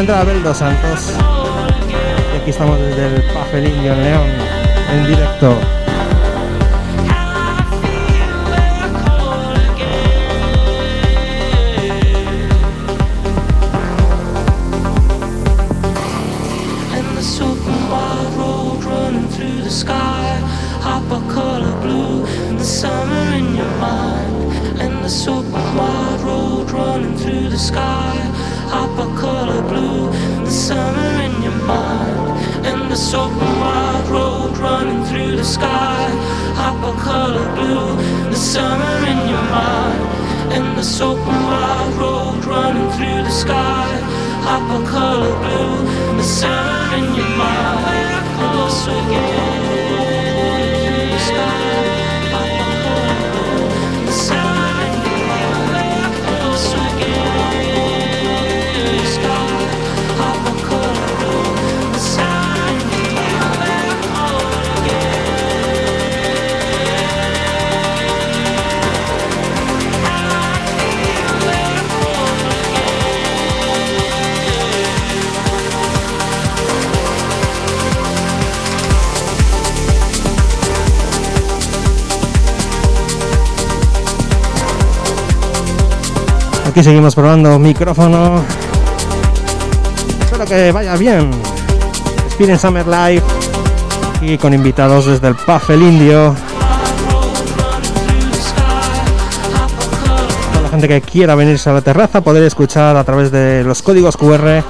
[0.00, 1.19] Ahora en breves vendrá Abel dos Santos.
[86.90, 88.42] Seguimos probando micrófono.
[90.24, 91.30] Espero que vaya bien.
[92.30, 93.22] Spirit Summer Live.
[94.20, 96.34] Y con invitados desde el Puff el Indio.
[100.52, 103.82] Toda la gente que quiera venirse a la terraza poder escuchar a través de los
[103.82, 104.64] códigos QR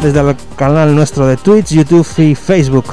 [0.00, 2.84] desde el canal nuestro de Twitch, YouTube y Facebook.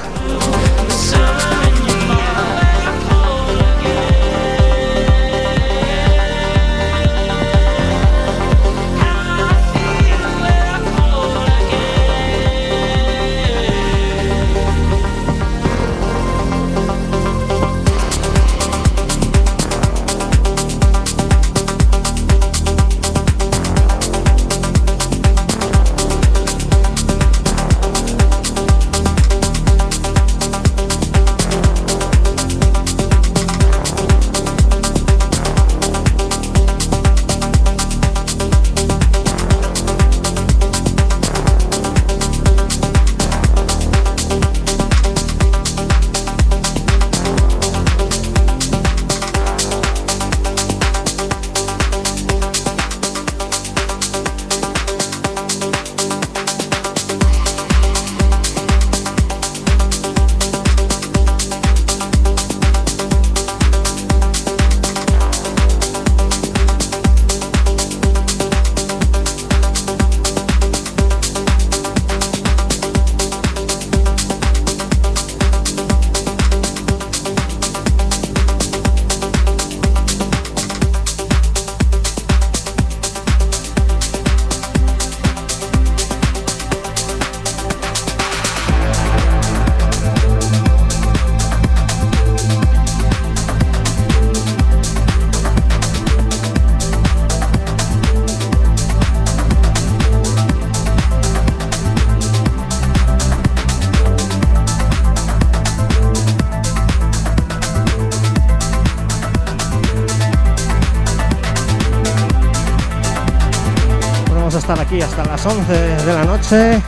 [115.45, 116.81] Las 11 de la noche.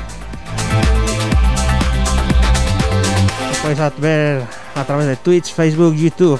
[3.49, 4.43] Lo podéis ver
[4.75, 6.39] a través de Twitch, Facebook, YouTube.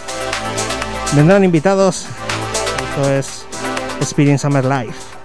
[1.14, 2.08] Vendrán invitados.
[2.90, 3.46] Esto es
[4.02, 5.17] Experience Summer Life.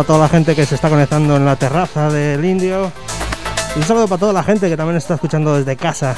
[0.00, 2.90] A toda la gente que se está conectando en la terraza del indio.
[3.76, 6.16] un saludo para toda la gente que también está escuchando desde casa.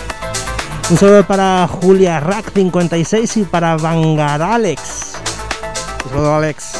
[0.89, 5.15] Un saludo para Julia Rack 56 y para Vangar Alex.
[6.05, 6.73] Un saludo Alex.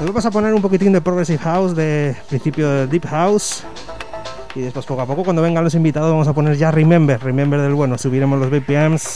[0.00, 3.64] Vamos a poner un poquitín de Progressive House, de principio de Deep House.
[4.54, 7.60] Y después poco a poco cuando vengan los invitados vamos a poner ya Remember, Remember
[7.60, 9.15] del bueno, subiremos los BPMs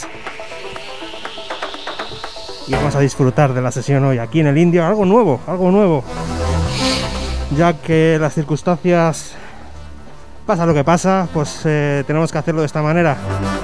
[2.91, 6.03] vamos a disfrutar de la sesión hoy aquí en el Indio, algo nuevo, algo nuevo.
[7.55, 9.31] Ya que las circunstancias
[10.45, 13.15] pasa lo que pasa, pues eh, tenemos que hacerlo de esta manera.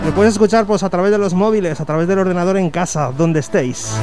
[0.05, 3.11] Lo puedes escuchar pues a través de los móviles, a través del ordenador en casa,
[3.17, 3.97] donde estéis.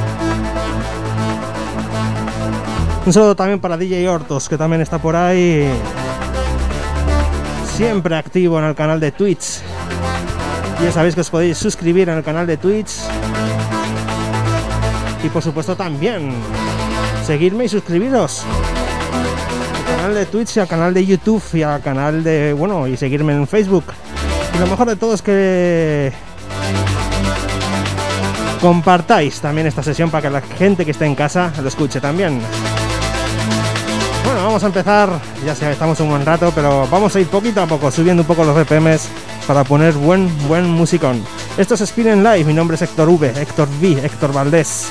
[3.03, 5.67] Un saludo también para DJ Hortos, que también está por ahí.
[7.73, 9.61] Siempre activo en el canal de Twitch.
[10.83, 12.91] Ya sabéis que os podéis suscribir en el canal de Twitch
[15.25, 16.31] y por supuesto también
[17.25, 18.43] seguirme y suscribiros
[19.75, 22.95] al canal de Twitch y al canal de YouTube y al canal de, bueno, y
[22.95, 23.85] seguirme en Facebook.
[24.53, 26.13] Y lo mejor de todo es que
[28.61, 32.39] compartáis también esta sesión para que la gente que esté en casa lo escuche también.
[34.25, 35.09] Bueno, vamos a empezar,
[35.45, 38.27] ya sé, estamos un buen rato, pero vamos a ir poquito a poco, subiendo un
[38.27, 39.07] poco los BPMs
[39.47, 41.23] para poner buen, buen musicón.
[41.57, 44.87] Esto es Spin Live, mi nombre es Héctor V, Héctor V, Héctor Valdés.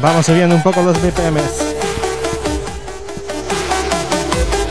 [0.00, 1.74] Vamos subiendo un poco los BPMs.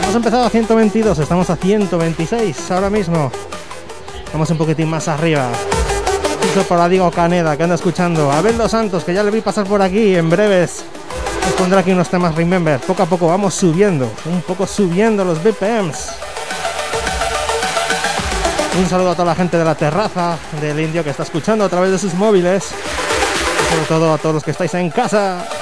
[0.02, 3.30] Hemos empezado a 122, estamos a 126 ahora mismo.
[4.32, 5.48] Vamos un poquitín más arriba.
[6.50, 8.32] Eso para Diego Caneda, que anda escuchando.
[8.32, 10.84] Abel Dos Santos, que ya le vi pasar por aquí en breves.
[11.44, 12.80] Nos pondrá aquí unos temas Remember.
[12.80, 16.08] Poco a poco vamos subiendo, un poco subiendo los BPMs.
[18.80, 21.68] Un saludo a toda la gente de la terraza del indio que está escuchando a
[21.68, 22.64] través de sus móviles.
[23.70, 25.59] Sobre todo a todos los que estáis en casa.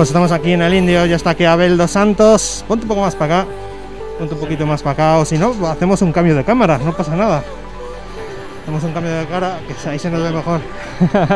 [0.00, 2.64] Pues estamos aquí en el Indio, ya está aquí Abel dos Santos.
[2.66, 3.50] Ponte un poco más para acá,
[4.18, 6.94] ponte un poquito más para acá, o si no, hacemos un cambio de cámara, no
[6.94, 7.44] pasa nada.
[8.62, 10.62] Hacemos un cambio de cara, que ahí se nos ve mejor.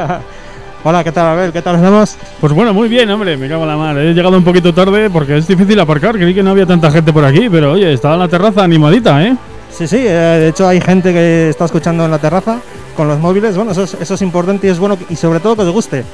[0.82, 1.52] Hola, ¿qué tal Abel?
[1.52, 2.16] ¿Qué tal estamos?
[2.40, 3.98] Pues bueno, muy bien, hombre, me cago en la mar.
[3.98, 7.12] He llegado un poquito tarde porque es difícil aparcar, creí que no había tanta gente
[7.12, 9.36] por aquí, pero oye, estaba en la terraza animadita, ¿eh?
[9.70, 12.60] Sí, sí, eh, de hecho hay gente que está escuchando en la terraza
[12.96, 15.54] con los móviles, bueno, eso es, eso es importante y es bueno y sobre todo
[15.54, 16.04] que os guste.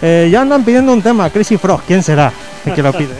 [0.00, 1.82] Eh, ya andan pidiendo un tema, Crazy Frog.
[1.86, 2.32] ¿Quién será
[2.64, 3.14] el que lo pide?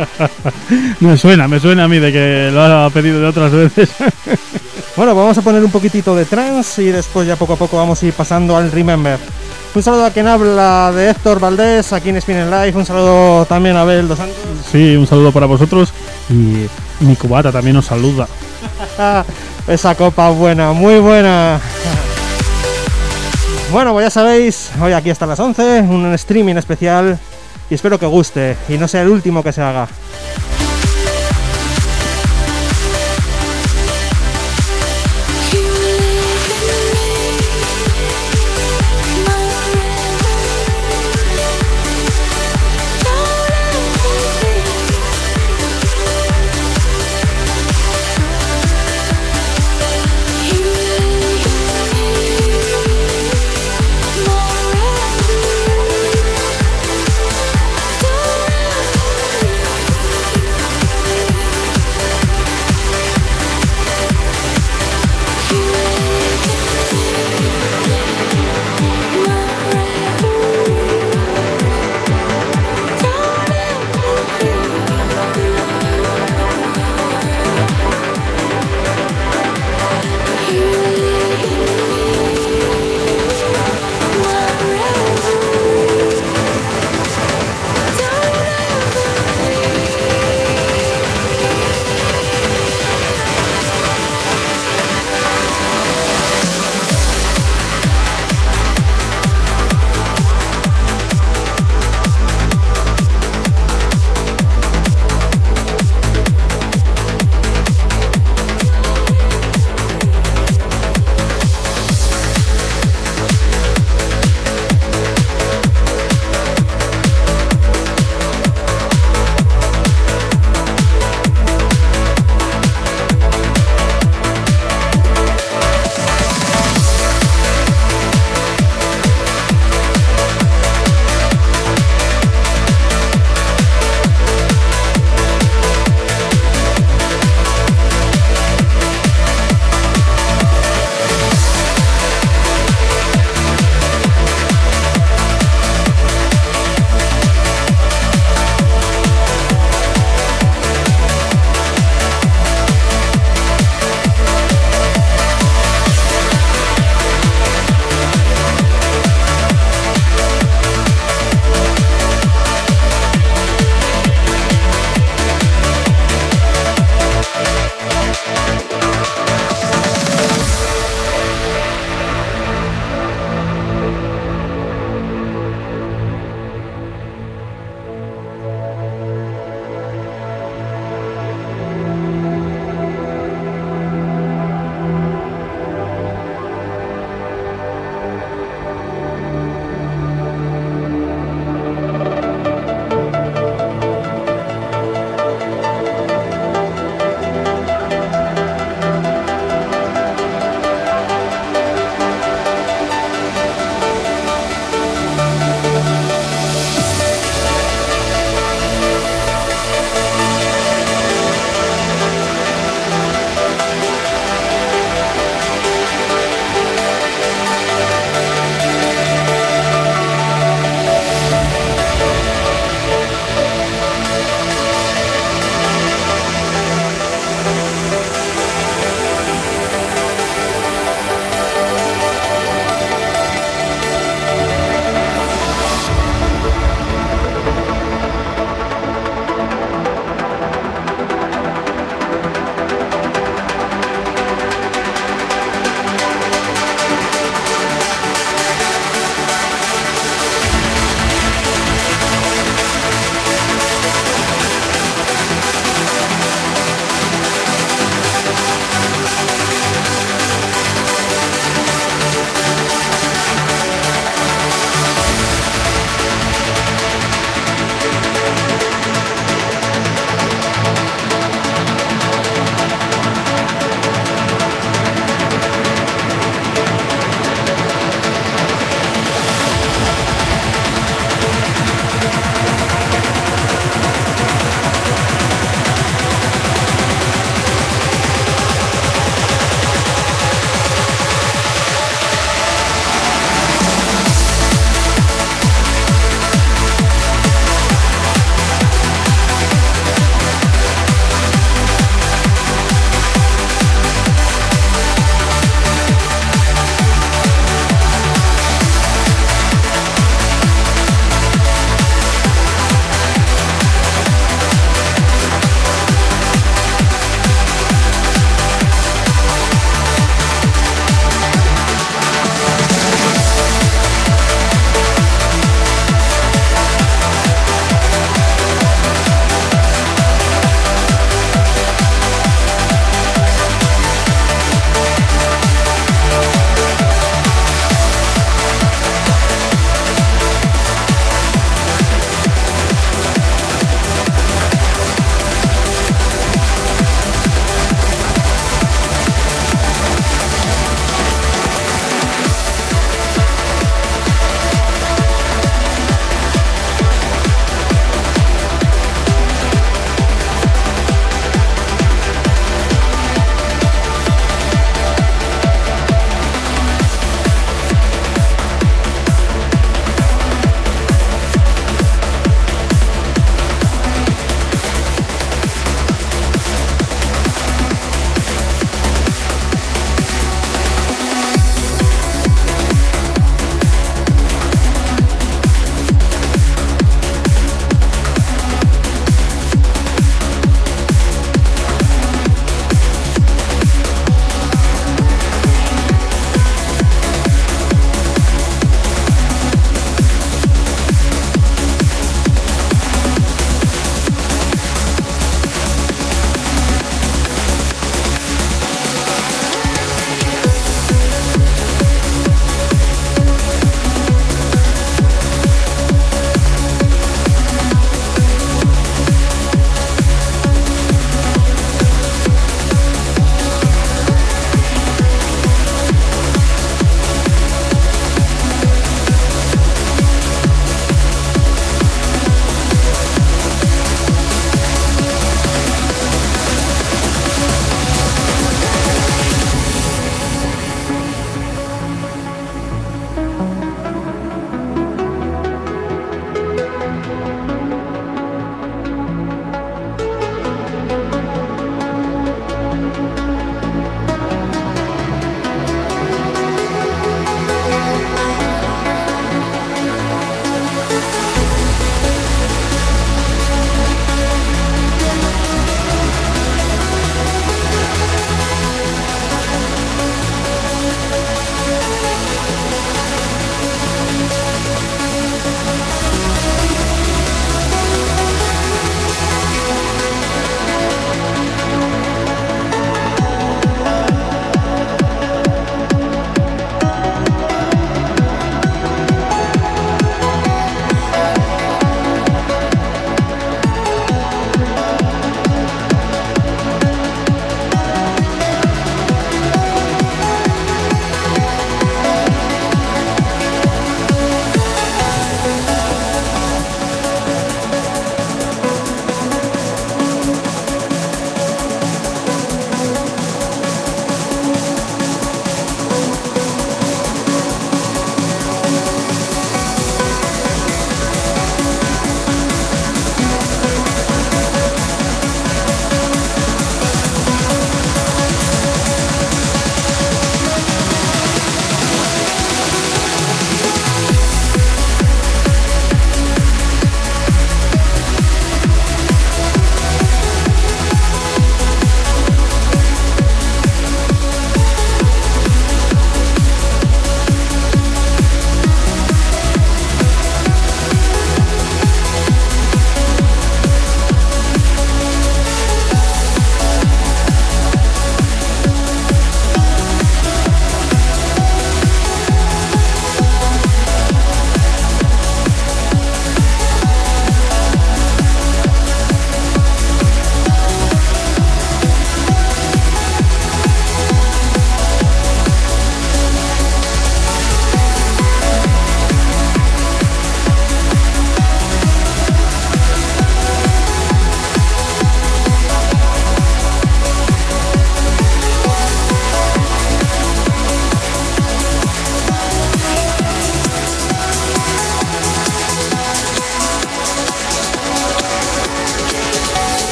[1.01, 3.91] me suena, me suena a mí de que lo ha pedido de otras veces.
[4.97, 7.77] bueno, pues vamos a poner un poquitito de trance y después ya poco a poco
[7.77, 9.19] vamos a ir pasando al Remember.
[9.75, 12.77] Un saludo a quien habla de Héctor Valdés, aquí en Spin Life.
[12.77, 14.37] Un saludo también a Abel Dos Santos.
[14.71, 15.93] Sí, un saludo para vosotros.
[16.31, 16.67] Y
[17.05, 18.27] mi cubata también os saluda.
[19.69, 21.61] Esa copa buena, muy buena.
[23.71, 27.19] Bueno, pues ya sabéis, hoy aquí hasta las 11, un streaming especial
[27.69, 29.87] y espero que guste y no sea el último que se haga.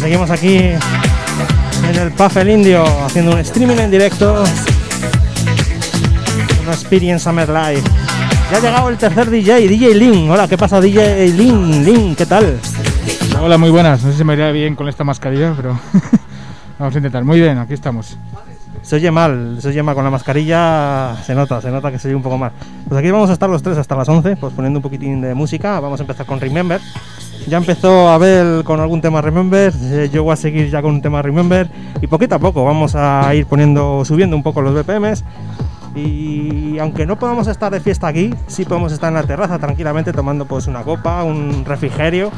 [0.00, 4.44] Seguimos aquí en el Puff el Indio haciendo un streaming en directo.
[6.62, 7.82] Una Experience Summer Live.
[8.50, 10.30] Ya ha llegado el tercer DJ, DJ Lin.
[10.30, 11.84] Hola, ¿qué pasa DJ Lin?
[11.84, 12.58] Lin, ¿qué tal?
[13.40, 14.02] Hola, muy buenas.
[14.02, 15.78] No sé si me iría bien con esta mascarilla, pero
[16.78, 17.24] vamos a intentar.
[17.24, 18.18] Muy bien, aquí estamos.
[18.82, 22.08] Se oye mal, se oye mal con la mascarilla, se nota, se nota que se
[22.08, 22.52] oye un poco mal.
[22.88, 25.34] Pues aquí vamos a estar los tres hasta las 11, pues poniendo un poquitín de
[25.34, 25.80] música.
[25.80, 26.80] Vamos a empezar con Remember.
[27.46, 31.02] Ya empezó Abel con algún tema Remember, eh, yo voy a seguir ya con un
[31.02, 31.70] tema Remember
[32.00, 35.22] y poquito a poco vamos a ir poniendo, subiendo un poco los BPMs.
[35.94, 40.12] Y aunque no podamos estar de fiesta aquí, sí podemos estar en la terraza tranquilamente
[40.12, 42.32] tomando pues una copa, un refrigerio.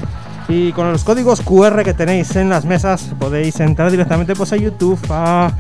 [0.47, 4.57] Y con los códigos QR que tenéis en las mesas podéis entrar directamente pues a
[4.57, 5.51] YouTube, a,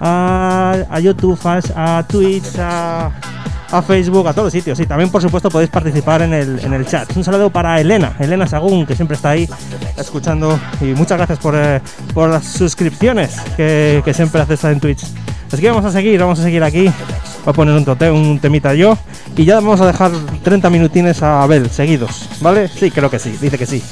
[0.00, 3.10] a, YouTube, a, a Twitch, a,
[3.76, 4.78] a Facebook, a todos los sitios.
[4.80, 7.14] Y también, por supuesto, podéis participar en el, en el chat.
[7.16, 9.48] Un saludo para Elena, Elena Sagún, que siempre está ahí
[9.96, 10.58] escuchando.
[10.80, 11.80] Y muchas gracias por, eh,
[12.14, 15.04] por las suscripciones que, que, siempre haces en Twitch.
[15.52, 16.84] Así que vamos a seguir, vamos a seguir aquí.
[16.84, 16.92] Voy
[17.46, 18.98] a poner un, tote, un temita yo.
[19.36, 20.10] Y ya vamos a dejar
[20.42, 22.28] 30 minutines a Abel, seguidos.
[22.40, 22.68] ¿Vale?
[22.68, 23.82] Sí, creo que sí, dice que sí.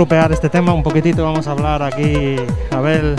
[0.00, 1.22] Lupear este tema un poquitito.
[1.22, 2.36] Vamos a hablar aquí,
[2.70, 3.16] Abel,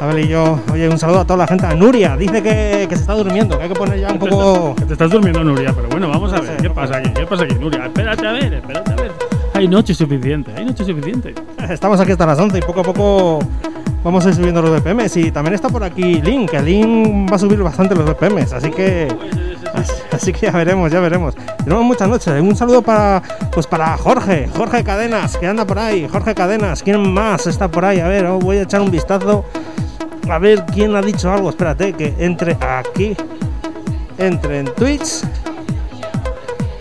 [0.00, 0.58] Abel y yo.
[0.72, 1.66] Oye, un saludo a toda la gente.
[1.66, 4.74] A Nuria dice que, que se está durmiendo, que hay que poner ya un poco.
[4.86, 6.56] Te estás durmiendo, Nuria, pero bueno, vamos a ver.
[6.56, 7.10] ¿Qué pasa aquí?
[7.10, 7.84] ¿Qué pasa aquí, Nuria?
[7.84, 9.12] Espérate a ver, espérate a ver.
[9.52, 11.34] Hay noche suficiente, hay noche suficiente.
[11.68, 13.40] Estamos aquí hasta las 11 y poco a poco
[14.02, 15.14] vamos a ir subiendo los BPMs.
[15.18, 18.70] Y también está por aquí Link, que Link va a subir bastante los BPMs, así
[18.70, 19.14] que.
[19.74, 21.34] Así, así que ya veremos, ya veremos.
[21.64, 22.42] Tenemos muchas noches.
[22.42, 23.22] Un saludo para
[23.52, 26.08] pues para Jorge, Jorge Cadenas, que anda por ahí.
[26.10, 28.00] Jorge Cadenas, ¿quién más está por ahí?
[28.00, 29.44] A ver, oh, voy a echar un vistazo.
[30.28, 31.50] A ver quién ha dicho algo.
[31.50, 33.16] Espérate, que entre aquí.
[34.18, 35.22] Entre en Twitch.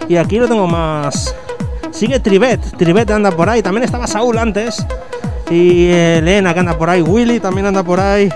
[0.08, 1.36] Y aquí lo tengo más.
[1.92, 3.62] Sigue Tribet, Tribet anda por ahí.
[3.62, 4.86] También estaba Saúl antes.
[5.50, 7.02] Y eh, Elena que anda por ahí.
[7.02, 8.30] Willy también anda por ahí.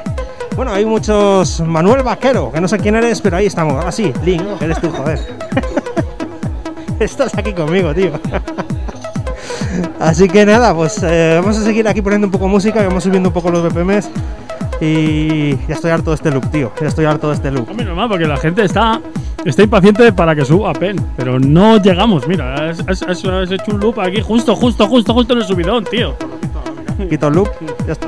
[0.55, 1.59] Bueno, hay muchos.
[1.61, 3.84] Manuel Vaquero, que no sé quién eres, pero ahí estamos.
[3.84, 5.44] Ah, sí, Link, eres tú, joder.
[7.06, 8.11] Estás aquí conmigo, tío.
[9.99, 13.30] Así que nada, pues eh, vamos a seguir aquí poniendo un poco música vamos subiendo
[13.30, 14.10] un poco los BPMs.
[14.82, 16.72] Y ya estoy harto de este loop, tío.
[16.82, 17.69] Ya estoy harto de este loop.
[17.69, 18.99] Hombre, normal, porque la gente está,
[19.45, 22.27] está impaciente para que suba PEN, pero no llegamos.
[22.27, 26.15] Mira, has- has hecho un loop aquí justo, justo, justo, justo en el subidón, tío.
[27.10, 27.49] Quito el loop,
[27.86, 28.07] ya está.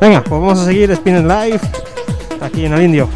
[0.00, 1.60] Venga, pues vamos a seguir Spinning Live
[2.40, 3.08] aquí en el Indio.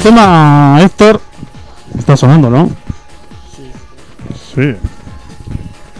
[0.00, 1.20] Tema, Héctor,
[1.98, 2.70] está sonando, ¿no?
[4.54, 4.74] Sí.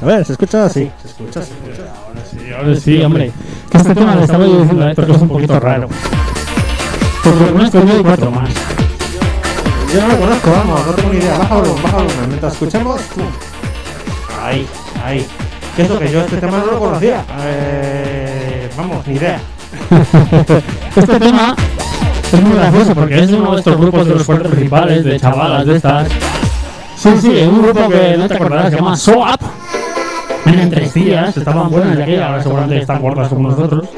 [0.03, 0.69] A ver, ¿se escucha?
[0.69, 1.85] Sí, se escucha, se escucha.
[2.31, 3.33] Sí, ahora sí, hombre.
[3.71, 5.89] Que este tema le estaba yo diciendo a Héctor que es un poquito raro.
[7.23, 8.51] Porque lo y cuatro más.
[9.93, 11.39] Yo no lo conozco, vamos, no tengo ni idea.
[11.39, 12.29] Baja volumen, baja volumen.
[12.29, 13.25] Mientras escuchemos, ¡pum!
[14.43, 14.67] Ahí,
[15.05, 15.27] ahí.
[15.77, 17.25] ¿Qué es lo que yo este tema no lo conocía?
[17.41, 19.41] Eh, vamos, ni idea.
[20.97, 21.55] Este tema
[22.33, 25.67] es muy gracioso porque es uno de estos grupos de los cuartos principales, de chavalas
[25.67, 26.09] de estas.
[26.97, 29.41] Sí, sí, es un grupo que no te acordarás, se llama SOAP.
[30.47, 33.89] Eran tres días, estaban buenas de aquí, ahora seguramente están gordas como nosotros.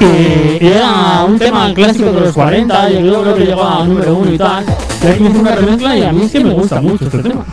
[0.00, 3.84] Y, y era un tema clásico de los 40, y yo creo que llegó a
[3.84, 4.64] número uno y tal.
[5.02, 7.44] Y aquí hice una remezcla y a mí es que me gusta mucho este tema.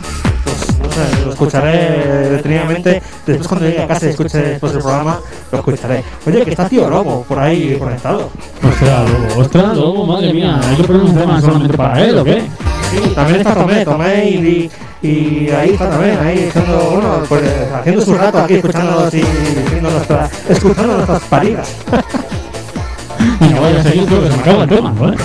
[0.44, 3.02] Pues no sé, lo escucharé detenidamente.
[3.26, 5.18] Después, cuando llegue a casa y escuche después del programa,
[5.52, 6.02] lo escucharé.
[6.26, 8.30] Oye, que está tío Lobo por ahí conectado.
[8.66, 12.24] Ostras, Lobo, ostras, Lobo, madre mía, hay que poner un tema solamente para él, ¿o
[12.24, 12.42] qué?
[12.90, 14.70] Sí, también está Tomé, Tomé y,
[15.02, 17.42] y ahí está también, ahí echando, bueno, pues,
[17.74, 21.76] haciendo su rato aquí escuchándonos y diciendo nuestra, escuchando nuestras paridas.
[23.40, 25.16] Y no vaya a seguir porque se me acaba el tema, ¿vale?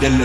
[0.00, 0.23] Del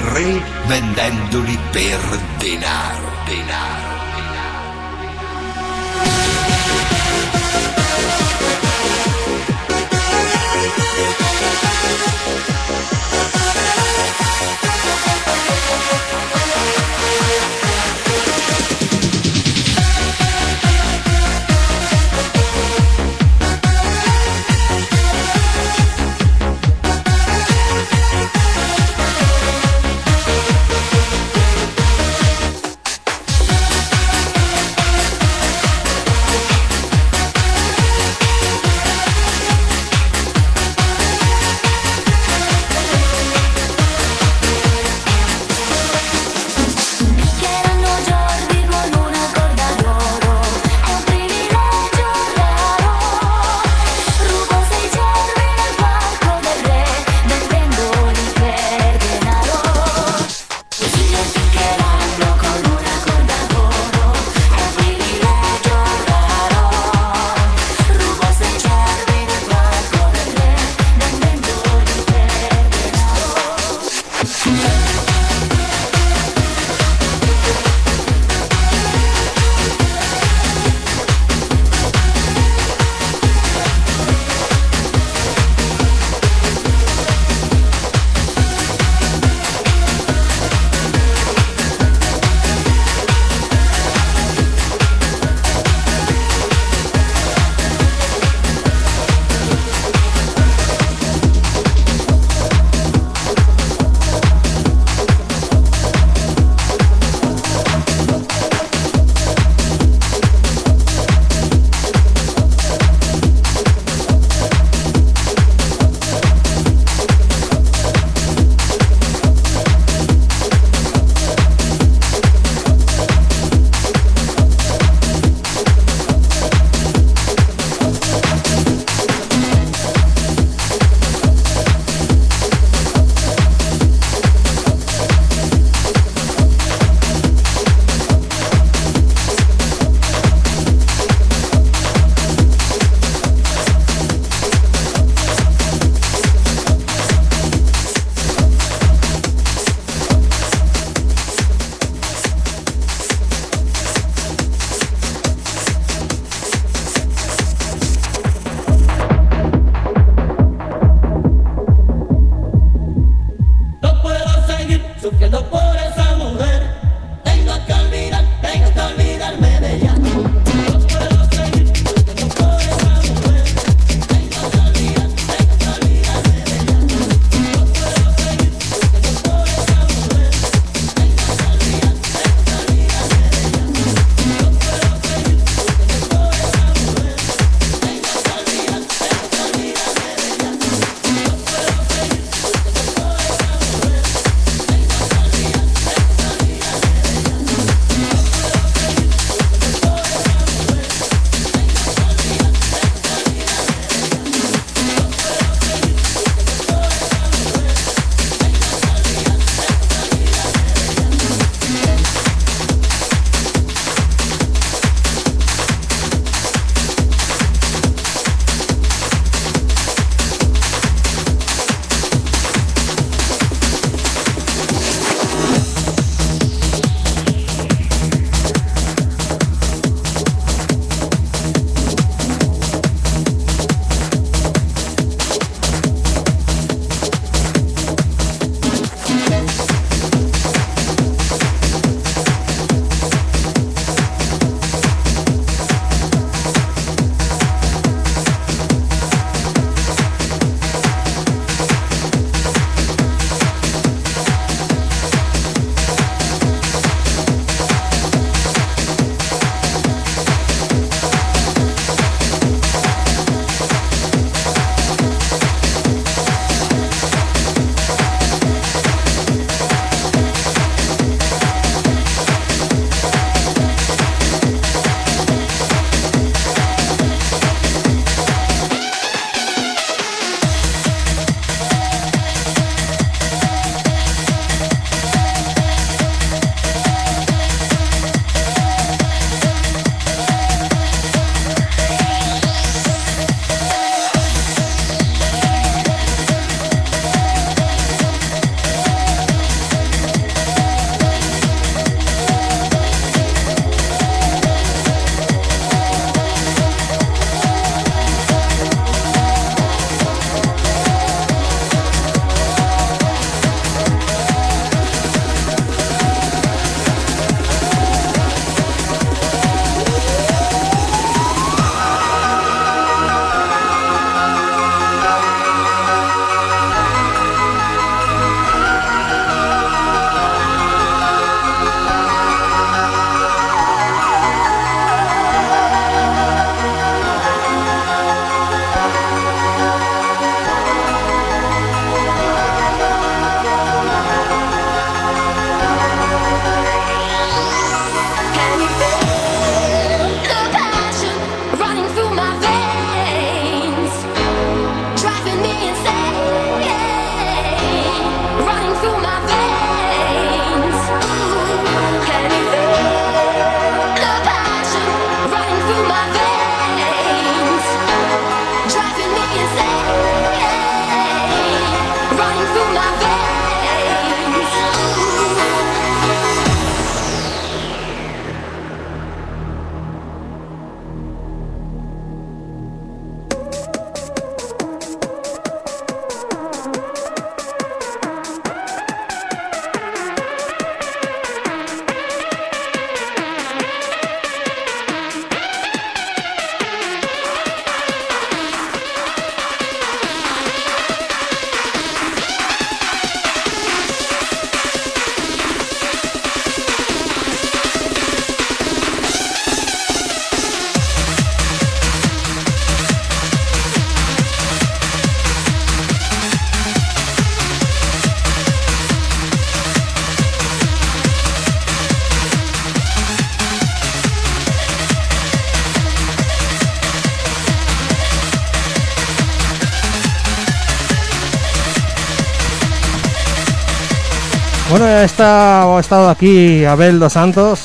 [434.99, 437.61] Bueno, he estado, aquí Abel Dos Santos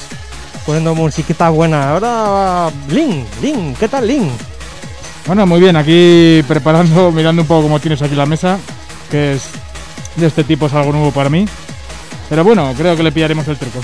[0.65, 1.91] poniendo musiquita buena.
[1.91, 4.31] Ahora, Lin, Lin, ¿qué tal, Lin?
[5.27, 8.57] Bueno, muy bien, aquí preparando, mirando un poco cómo tienes aquí la mesa,
[9.11, 9.49] que es
[10.15, 11.45] de este tipo, es algo nuevo para mí.
[12.29, 13.81] Pero bueno, creo que le pillaremos el truco.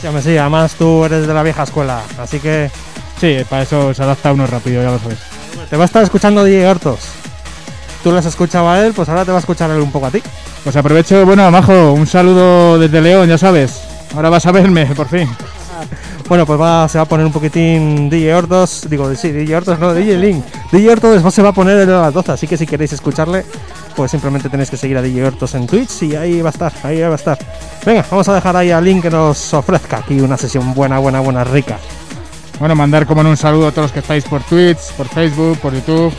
[0.00, 2.70] Sí, hombre, sí, además tú eres de la vieja escuela, así que
[3.20, 5.18] Sí, para eso se adapta uno rápido, ya lo sabes.
[5.68, 7.00] te va a estar escuchando DJ Hortos.
[8.02, 10.10] Tú les escuchaba a él, pues ahora te va a escuchar él un poco a
[10.10, 10.22] ti.
[10.64, 13.82] Pues aprovecho, bueno, Majo, un saludo desde León, ya sabes.
[14.14, 15.28] Ahora vas a verme, por fin.
[16.26, 19.78] Bueno, pues va, se va a poner un poquitín DJ Hortos, digo, sí, DJ Hortos,
[19.78, 20.42] no, DJ Link.
[20.72, 23.44] DJ después se va a poner de las 12, así que si queréis escucharle,
[23.94, 26.72] pues simplemente tenéis que seguir a DJ Hortos en Twitch y ahí va a estar,
[26.82, 27.38] ahí va a estar.
[27.84, 31.20] Venga, vamos a dejar ahí a Link que nos ofrezca aquí una sesión buena, buena,
[31.20, 31.78] buena, rica.
[32.58, 35.58] Bueno, mandar como en un saludo a todos los que estáis por Twitch, por Facebook,
[35.58, 36.10] por YouTube.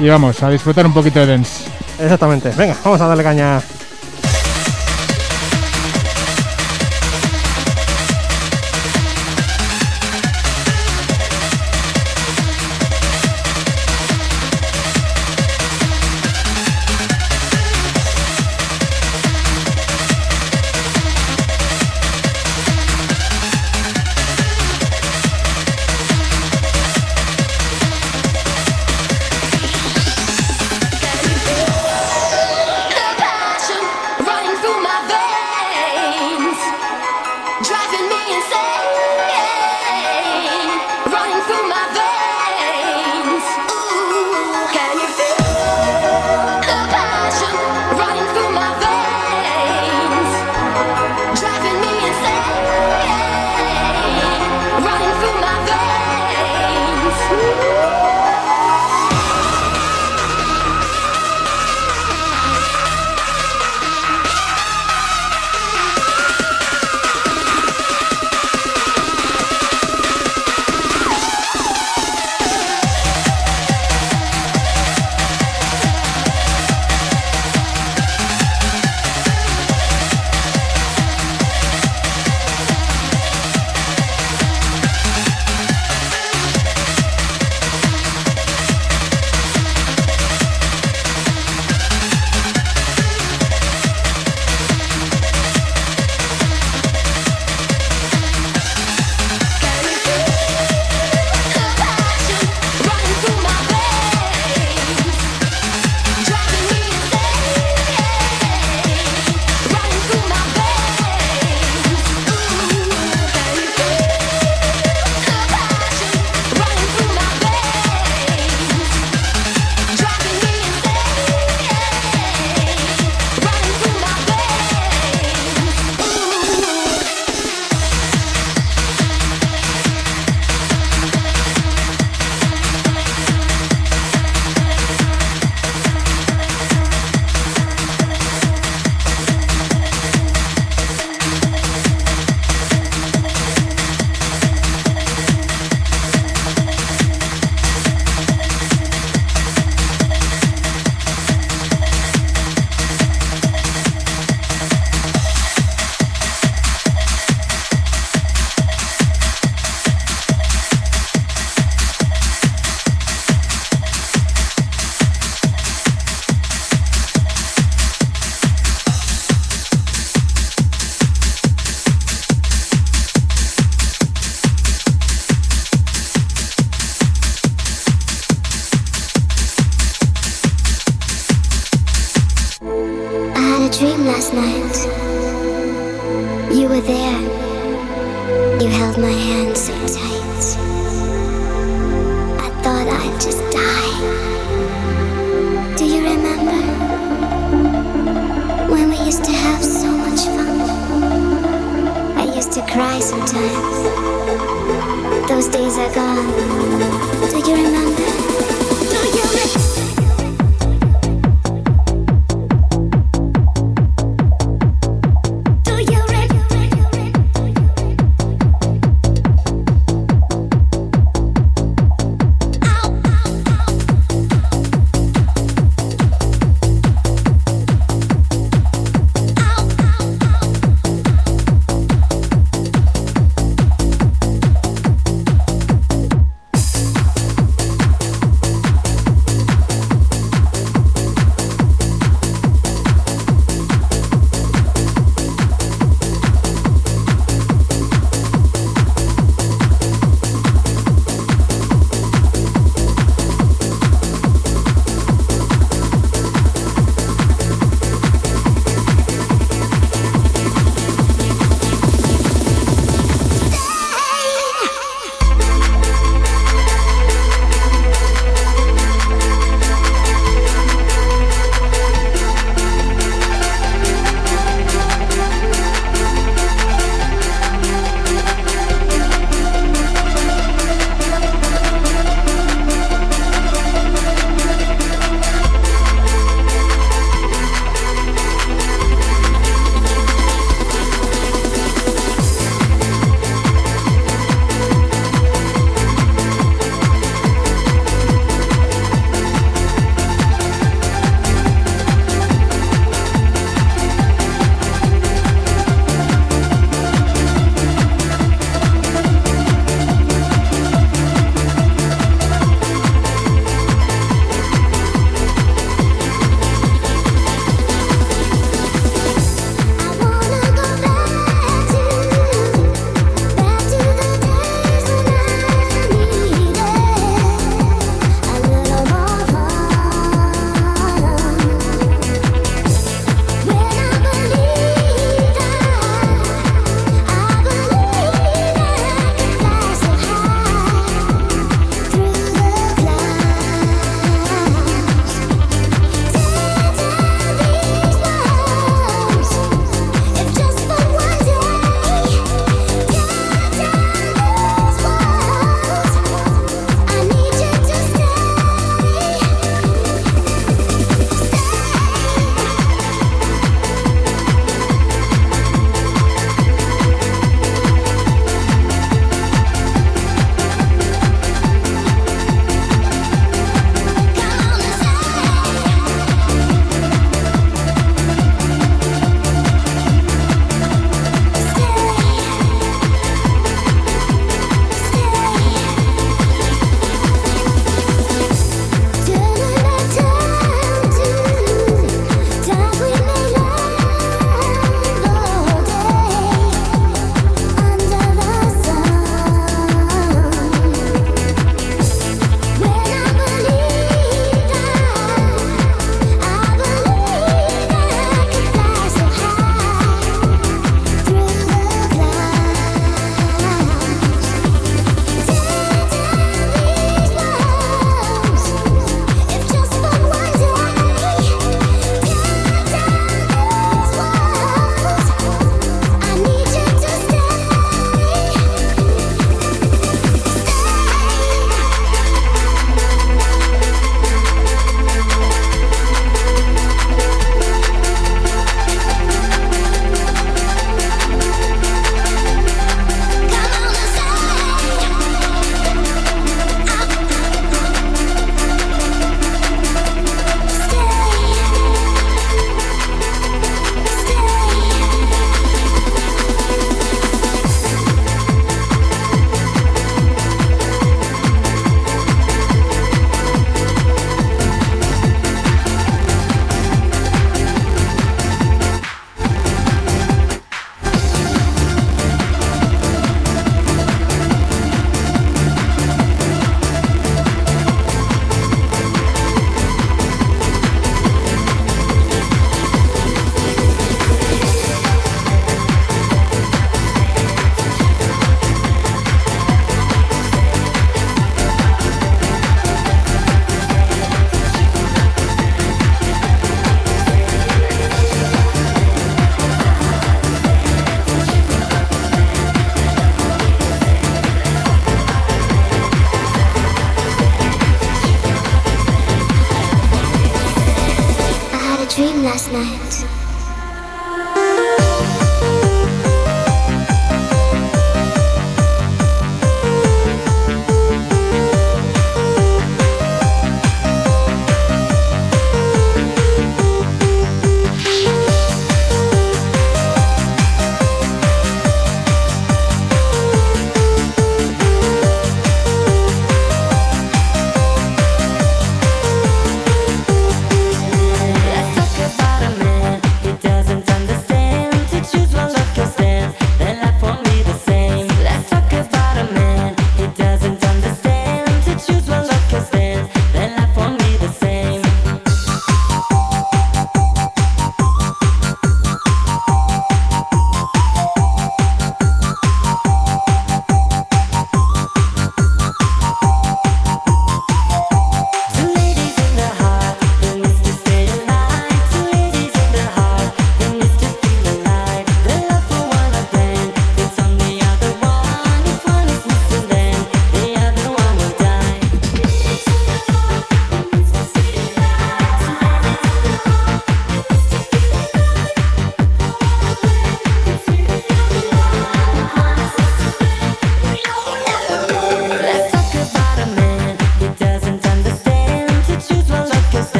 [0.00, 1.55] Y vamos, a disfrutar un poquito de dance.
[1.98, 3.60] Exactamente, venga, vamos a darle caña.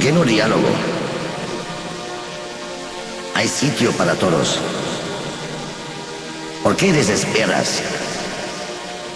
[0.00, 0.68] ¿Por qué no diálogo?
[3.34, 4.58] Hay sitio para todos.
[6.62, 7.82] ¿Por qué desesperas?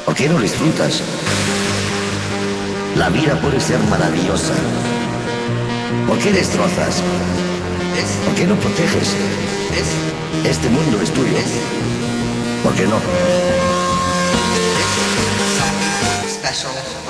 [0.04, 1.00] ¿Por qué no disfrutas?
[2.96, 4.52] La vida puede ser maravillosa.
[6.06, 7.00] ¿Por qué destrozas?
[8.26, 9.14] ¿Por qué no proteges?
[10.44, 11.38] Este mundo es tuyo.
[12.62, 13.00] ¿Por qué no?
[16.28, 17.03] special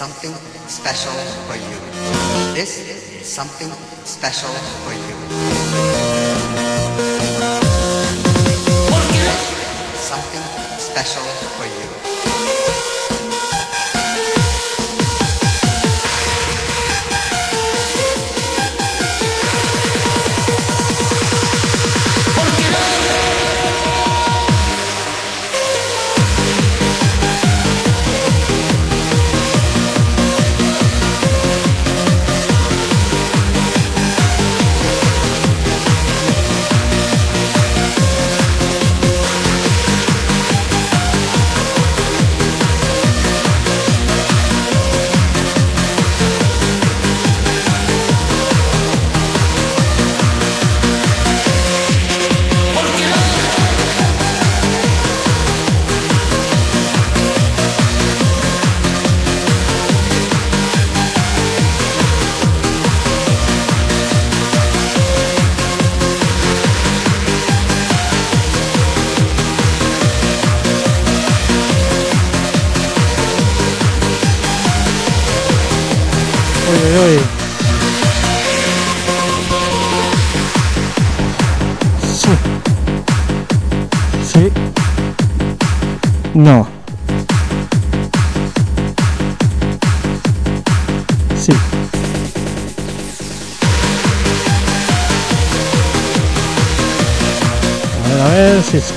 [0.00, 0.32] something
[0.66, 1.12] special
[1.44, 1.76] for you.
[2.54, 3.68] This is something
[4.06, 4.48] special
[4.80, 5.16] for you.
[10.00, 10.44] Something
[10.78, 11.26] special
[11.58, 11.79] for you.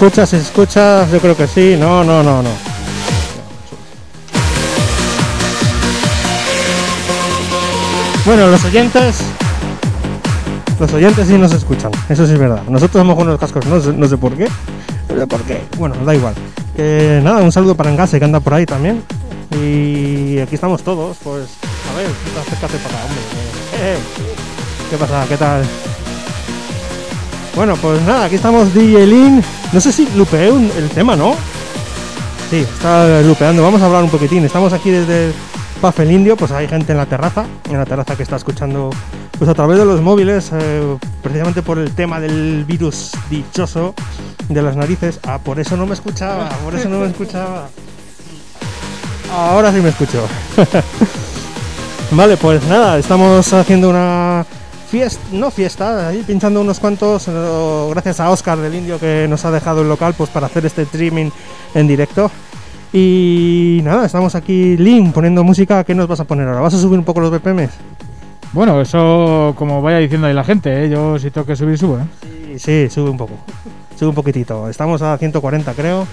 [0.08, 1.78] Escuchas, escuchas, yo creo que sí.
[1.80, 2.50] No, no, no, no.
[8.26, 9.20] Bueno, los oyentes.
[10.78, 12.64] Los oyentes sí nos escuchan, eso sí es verdad.
[12.68, 14.50] Nosotros somos con los cascos, no no sé por qué.
[15.08, 15.62] No sé por qué.
[15.78, 16.34] Bueno, da igual.
[16.76, 19.02] Que nada, un saludo para Engase que anda por ahí también.
[19.52, 21.46] Y aquí estamos todos, pues.
[21.90, 22.10] A ver,
[22.42, 23.22] acércate para hombre.
[23.80, 23.98] Eh, eh.
[24.90, 25.26] ¿Qué pasa?
[25.30, 25.64] ¿Qué tal?
[27.56, 29.63] Bueno, pues nada, aquí estamos DJ Lin.
[29.74, 31.36] No sé si lupeé un- el tema, ¿no?
[32.50, 33.64] Sí, está lupeando.
[33.64, 34.46] Vamos a hablar un poquitín.
[34.46, 35.34] Estamos aquí desde el
[35.82, 38.90] Puff el Indio, pues hay gente en la terraza, en la terraza que está escuchando
[39.38, 43.96] pues a través de los móviles, eh, precisamente por el tema del virus dichoso
[44.48, 45.20] de las narices.
[45.28, 47.68] Ah, por eso no me escuchaba, por eso no me escuchaba.
[49.36, 50.26] Ahora sí me escucho.
[52.12, 54.46] vale, pues nada, estamos haciendo una
[54.94, 59.44] fiesta, no fiesta, ahí pinchando unos cuantos, eh, gracias a Oscar del Indio que nos
[59.44, 61.32] ha dejado el local pues para hacer este streaming
[61.74, 62.30] en directo.
[62.94, 65.84] Y nada, estamos aquí, Lin, poniendo música.
[65.84, 66.62] ¿Qué nos vas a poner ahora?
[66.62, 67.72] ¿Vas a subir un poco los BPMs?
[68.52, 70.90] Bueno, eso como vaya diciendo ahí la gente, ¿eh?
[70.90, 71.98] yo si tengo que subir, subo.
[71.98, 72.06] ¿eh?
[72.52, 73.34] Sí, sí, sube un poco.
[73.98, 74.70] Sube un poquitito.
[74.70, 76.06] Estamos a 140, creo.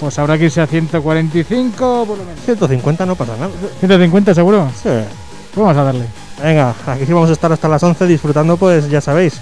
[0.00, 2.40] Pues habrá que irse a 145 por lo menos.
[2.44, 3.52] 150 no pasa nada.
[3.78, 4.68] 150 seguro.
[4.74, 4.88] Sí.
[5.54, 6.06] Pues vamos a darle.
[6.42, 9.40] Venga, aquí sí vamos a estar hasta las 11 disfrutando, pues ya sabéis,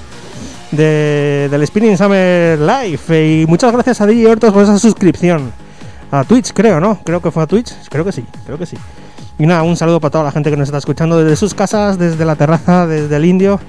[0.73, 3.43] de, del Spinning Summer Live.
[3.43, 5.53] Y muchas gracias a DJ Hortos por esa suscripción.
[6.11, 6.99] A Twitch, creo, ¿no?
[7.05, 7.73] Creo que fue a Twitch.
[7.89, 8.77] Creo que sí, creo que sí.
[9.39, 11.99] Y nada, un saludo para toda la gente que nos está escuchando desde sus casas,
[11.99, 13.61] desde la terraza, desde el indio.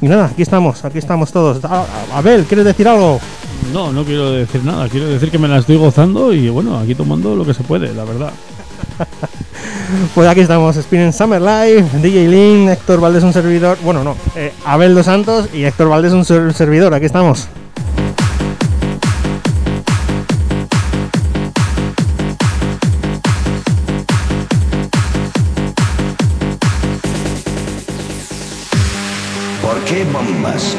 [0.00, 1.60] Y nada, aquí estamos, aquí estamos todos.
[1.64, 1.84] Ah,
[2.14, 3.20] Abel, ¿quieres decir algo?
[3.74, 4.88] No, no quiero decir nada.
[4.88, 7.92] Quiero decir que me la estoy gozando y bueno, aquí tomando lo que se puede,
[7.92, 8.32] la verdad.
[10.14, 14.52] Pues aquí estamos, Spinning Summer Live, DJ Lin, Héctor Valdés un servidor, bueno no, eh,
[14.64, 17.48] Abel Dos Santos y Héctor Valdés un ser- servidor, aquí estamos.
[29.62, 30.76] ¿Por qué bombas?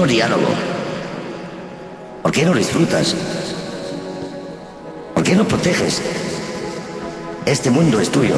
[0.00, 0.46] No diálogo?
[2.22, 3.14] ¿Por qué no disfrutas?
[5.14, 6.00] ¿Por qué no proteges?
[7.44, 8.36] Este mundo es tuyo.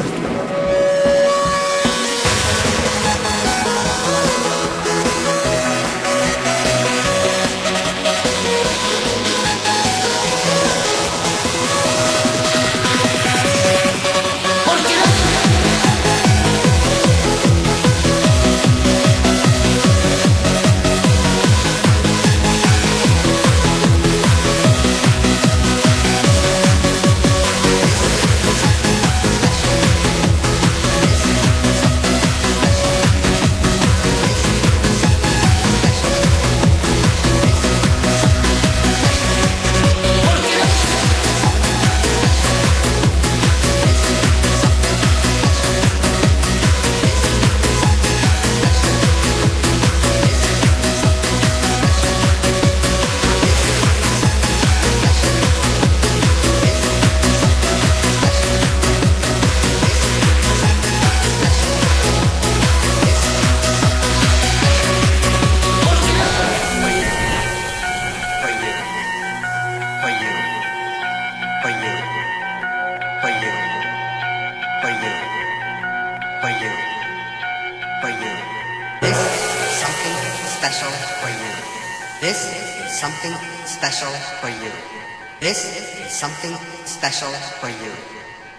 [86.23, 87.91] Something special for you.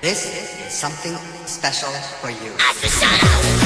[0.03, 0.27] This
[0.69, 1.89] is something special
[2.21, 3.64] for you.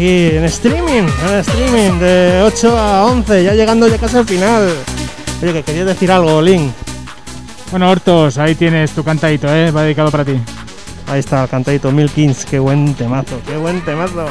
[0.00, 4.70] Aquí en streaming, en streaming de 8 a 11, ya llegando ya casi al final.
[5.42, 6.72] Oye, que querías decir algo, Link.
[7.70, 9.70] Bueno, Hortos, ahí tienes tu cantadito, ¿eh?
[9.70, 10.40] Va dedicado para ti.
[11.06, 14.24] Ahí está el cantadito Milkins, qué buen temazo, qué buen temazo.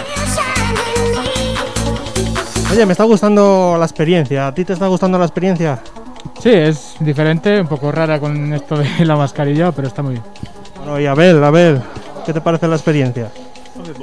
[2.72, 4.48] Oye, me está gustando la experiencia.
[4.48, 5.84] ¿A ti te está gustando la experiencia?
[6.42, 10.24] Sí, es diferente, un poco rara con esto de la mascarilla, pero está muy bien.
[10.78, 11.80] Bueno, y Abel, Abel,
[12.26, 13.30] ¿qué te parece la experiencia?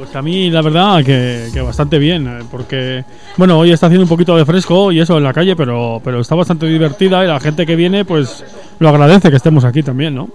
[0.07, 3.05] Pues a mí la verdad que, que bastante bien, eh, porque
[3.36, 6.20] bueno, hoy está haciendo un poquito de fresco y eso en la calle, pero, pero
[6.20, 8.44] está bastante divertida y la gente que viene pues
[8.78, 10.28] lo agradece que estemos aquí también, ¿no?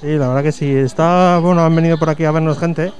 [0.00, 0.70] Sí, la verdad que sí.
[0.70, 2.92] Está, bueno, han venido por aquí a vernos gente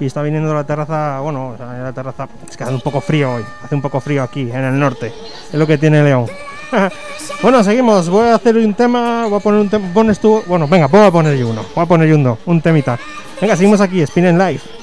[0.00, 3.44] y está viniendo la terraza, bueno, la terraza, es que hace un poco frío hoy,
[3.62, 5.12] hace un poco frío aquí, en el norte,
[5.52, 6.26] es lo que tiene León.
[7.42, 10.66] bueno, seguimos, voy a hacer un tema, voy a poner un tema, pones tú, bueno,
[10.66, 12.98] venga, voy a poner yo uno, voy a poner yo uno, un temita.
[13.40, 14.73] Venga, seguimos aquí, Spin and Live.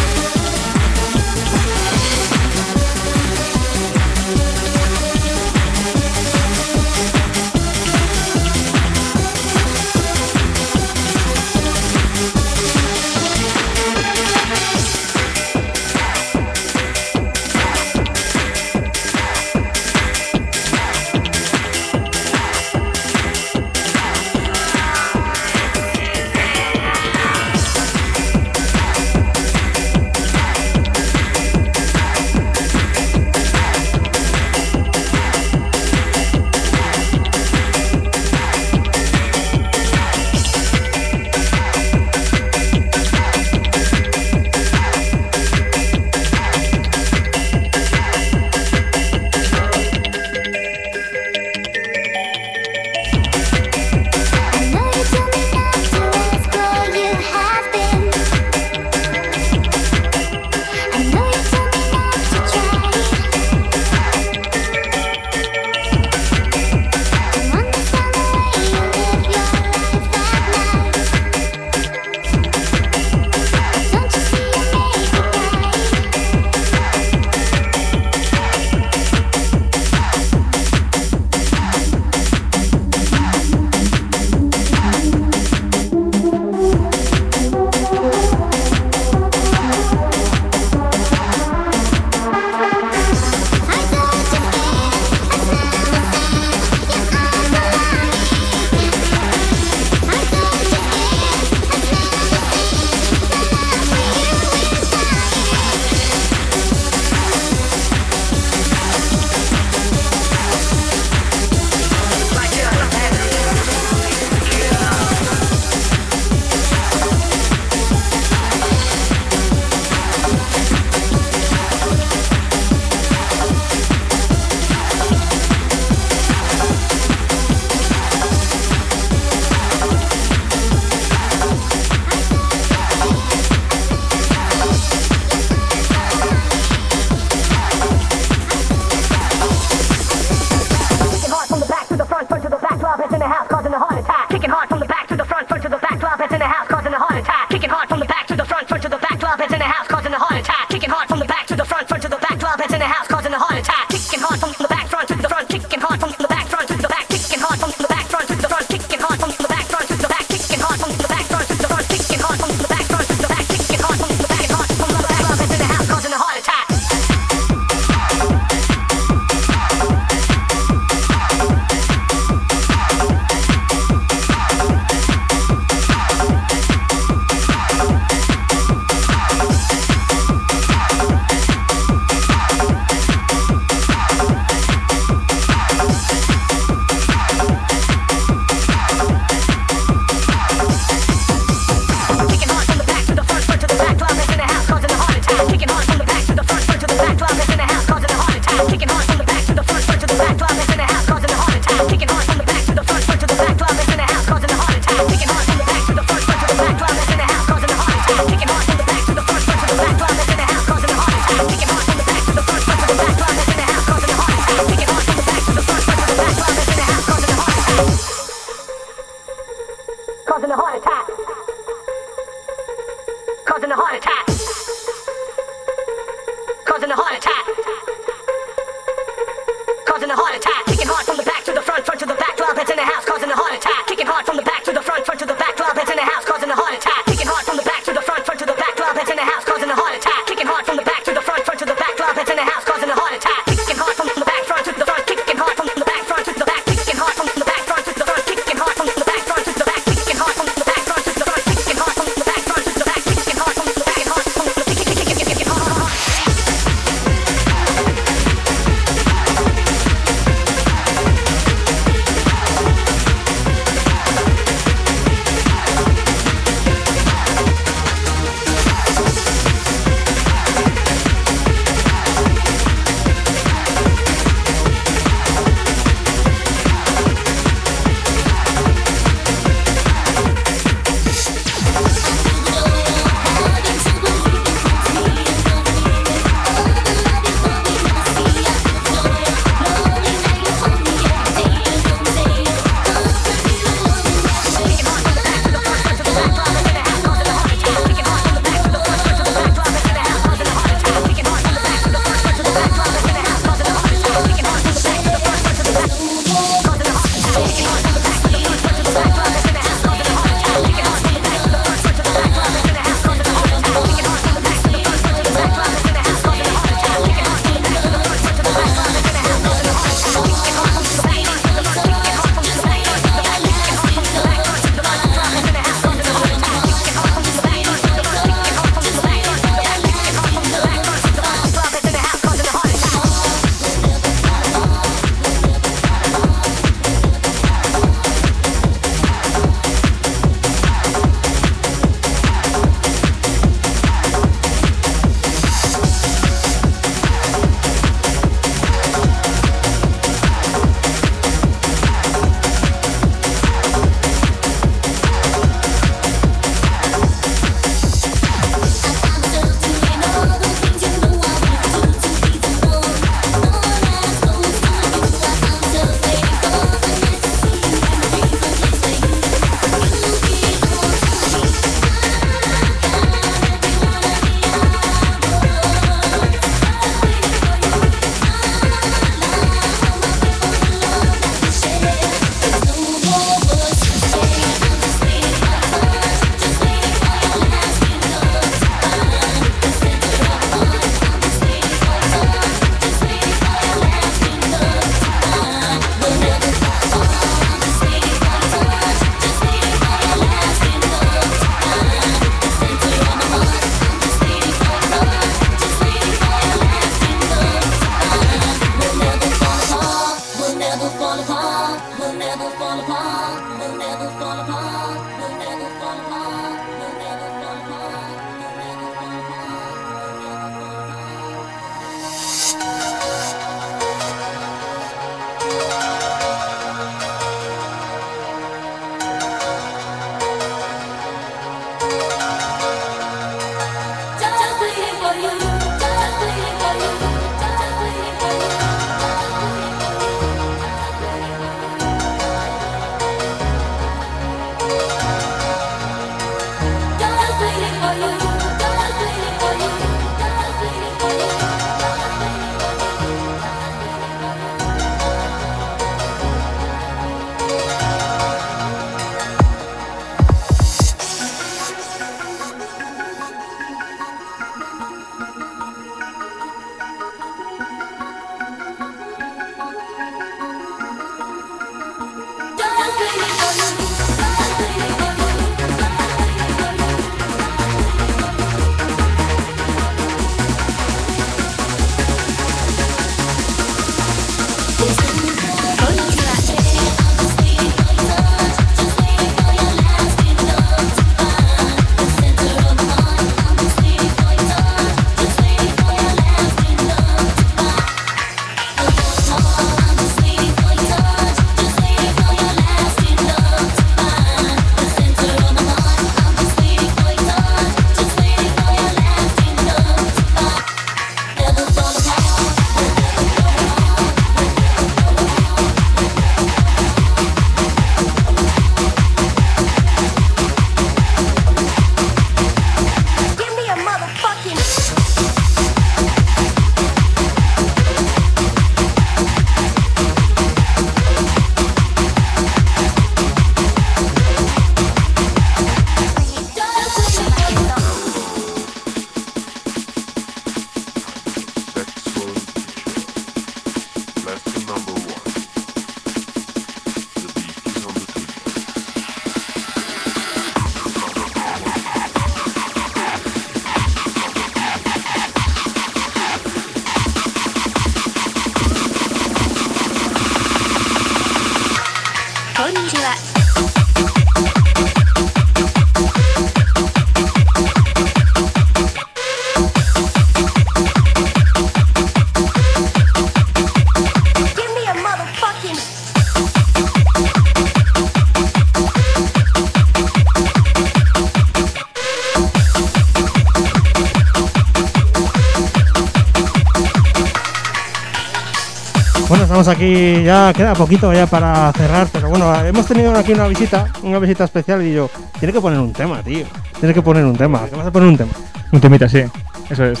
[589.82, 594.18] Aquí, ya queda poquito ya para cerrar, pero bueno, hemos tenido aquí una visita, una
[594.18, 596.46] visita especial y yo, tiene que poner un tema, tío.
[596.78, 598.32] Tiene que poner un tema, que vas a poner un tema.
[598.70, 599.22] Un temita, sí.
[599.68, 600.00] Eso es.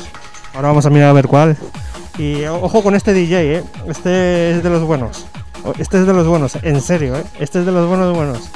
[0.54, 1.56] Ahora vamos a mirar a ver cuál.
[2.18, 3.64] Y ojo con este DJ, ¿eh?
[3.88, 5.26] Este es de los buenos.
[5.78, 7.24] Este es de los buenos, en serio, ¿eh?
[7.38, 8.50] Este es de los buenos buenos.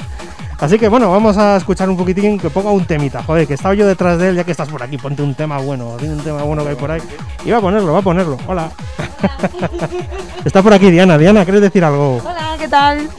[0.59, 3.21] Así que bueno, vamos a escuchar un poquitín que ponga un temita.
[3.23, 5.57] Joder, que estaba yo detrás de él, ya que estás por aquí, ponte un tema
[5.59, 7.01] bueno, un tema bueno que hay por ahí.
[7.45, 8.37] Y va a ponerlo, va a ponerlo.
[8.47, 8.71] Hola.
[10.45, 11.17] Está por aquí Diana.
[11.17, 12.21] Diana, ¿quieres decir algo?
[12.23, 12.97] Hola, ¿qué tal?
[12.97, 13.09] Muy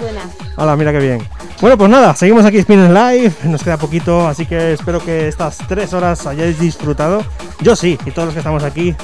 [0.00, 0.26] buenas.
[0.56, 1.28] Hola, mira qué bien.
[1.60, 5.58] Bueno, pues nada, seguimos aquí Spinning Live, nos queda poquito, así que espero que estas
[5.66, 7.24] tres horas hayáis disfrutado.
[7.60, 8.94] Yo sí, y todos los que estamos aquí,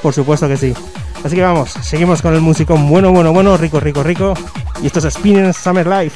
[0.00, 0.72] por supuesto que sí.
[1.24, 4.34] Así que vamos, seguimos con el musicón bueno, bueno, bueno, rico, rico, rico.
[4.80, 6.12] Y esto es Spinning Summer Live.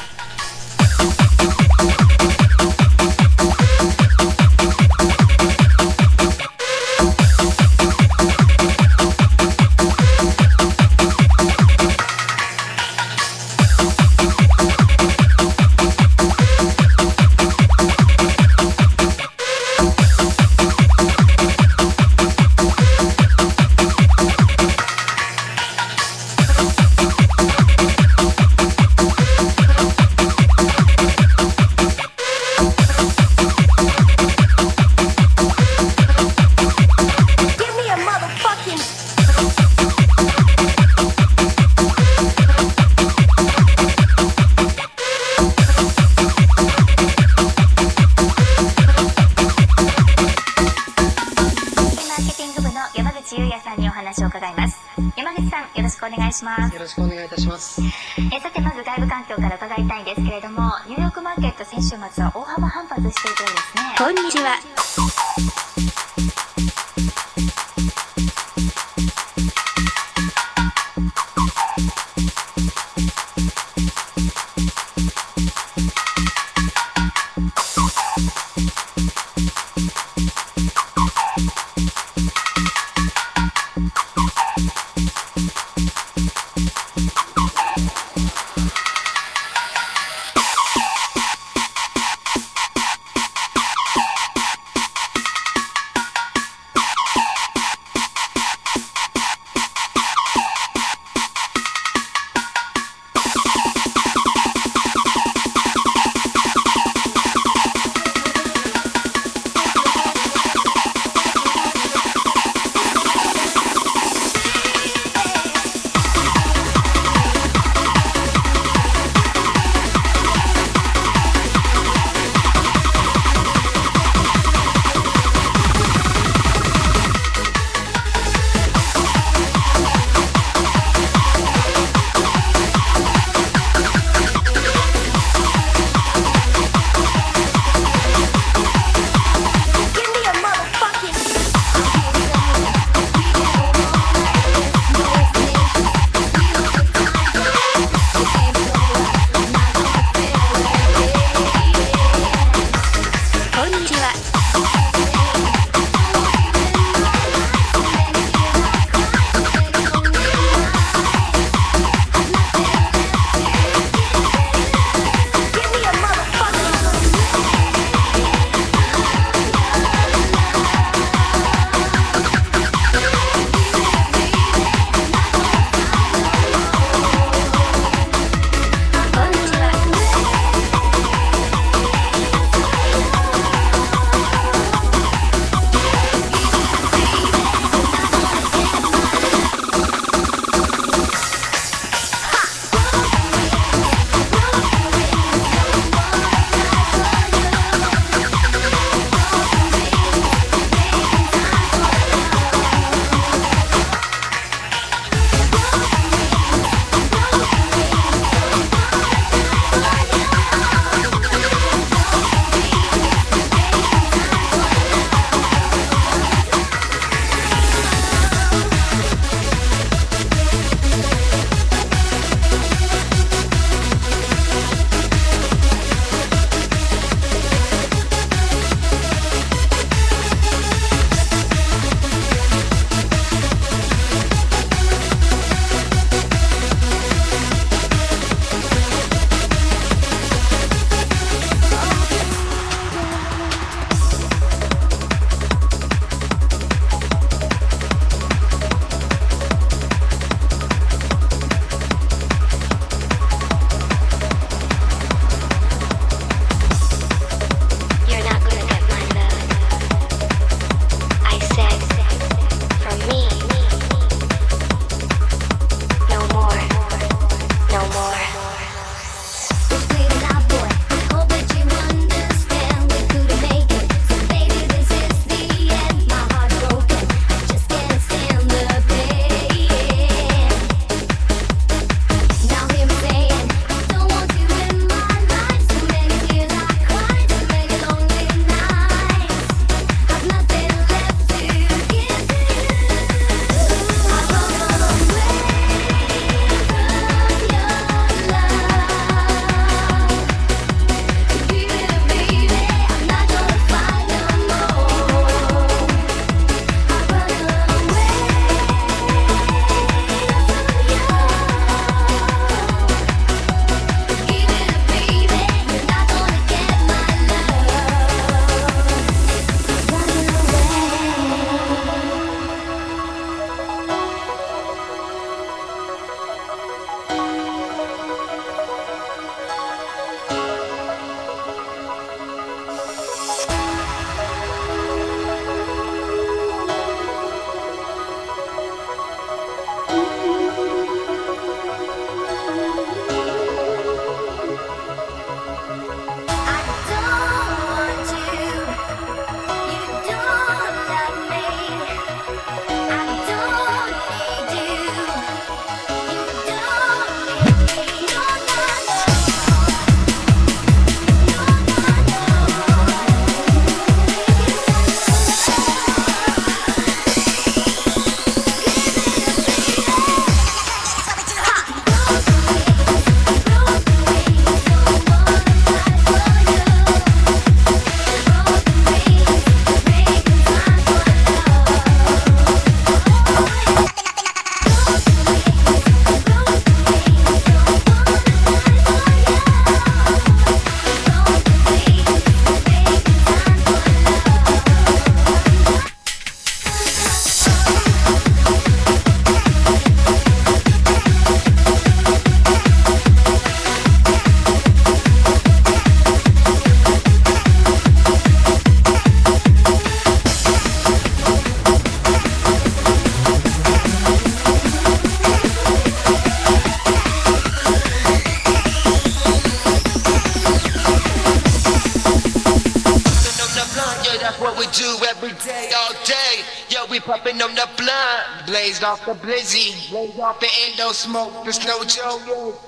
[430.92, 431.44] Smoke.
[431.44, 432.67] There's no joke.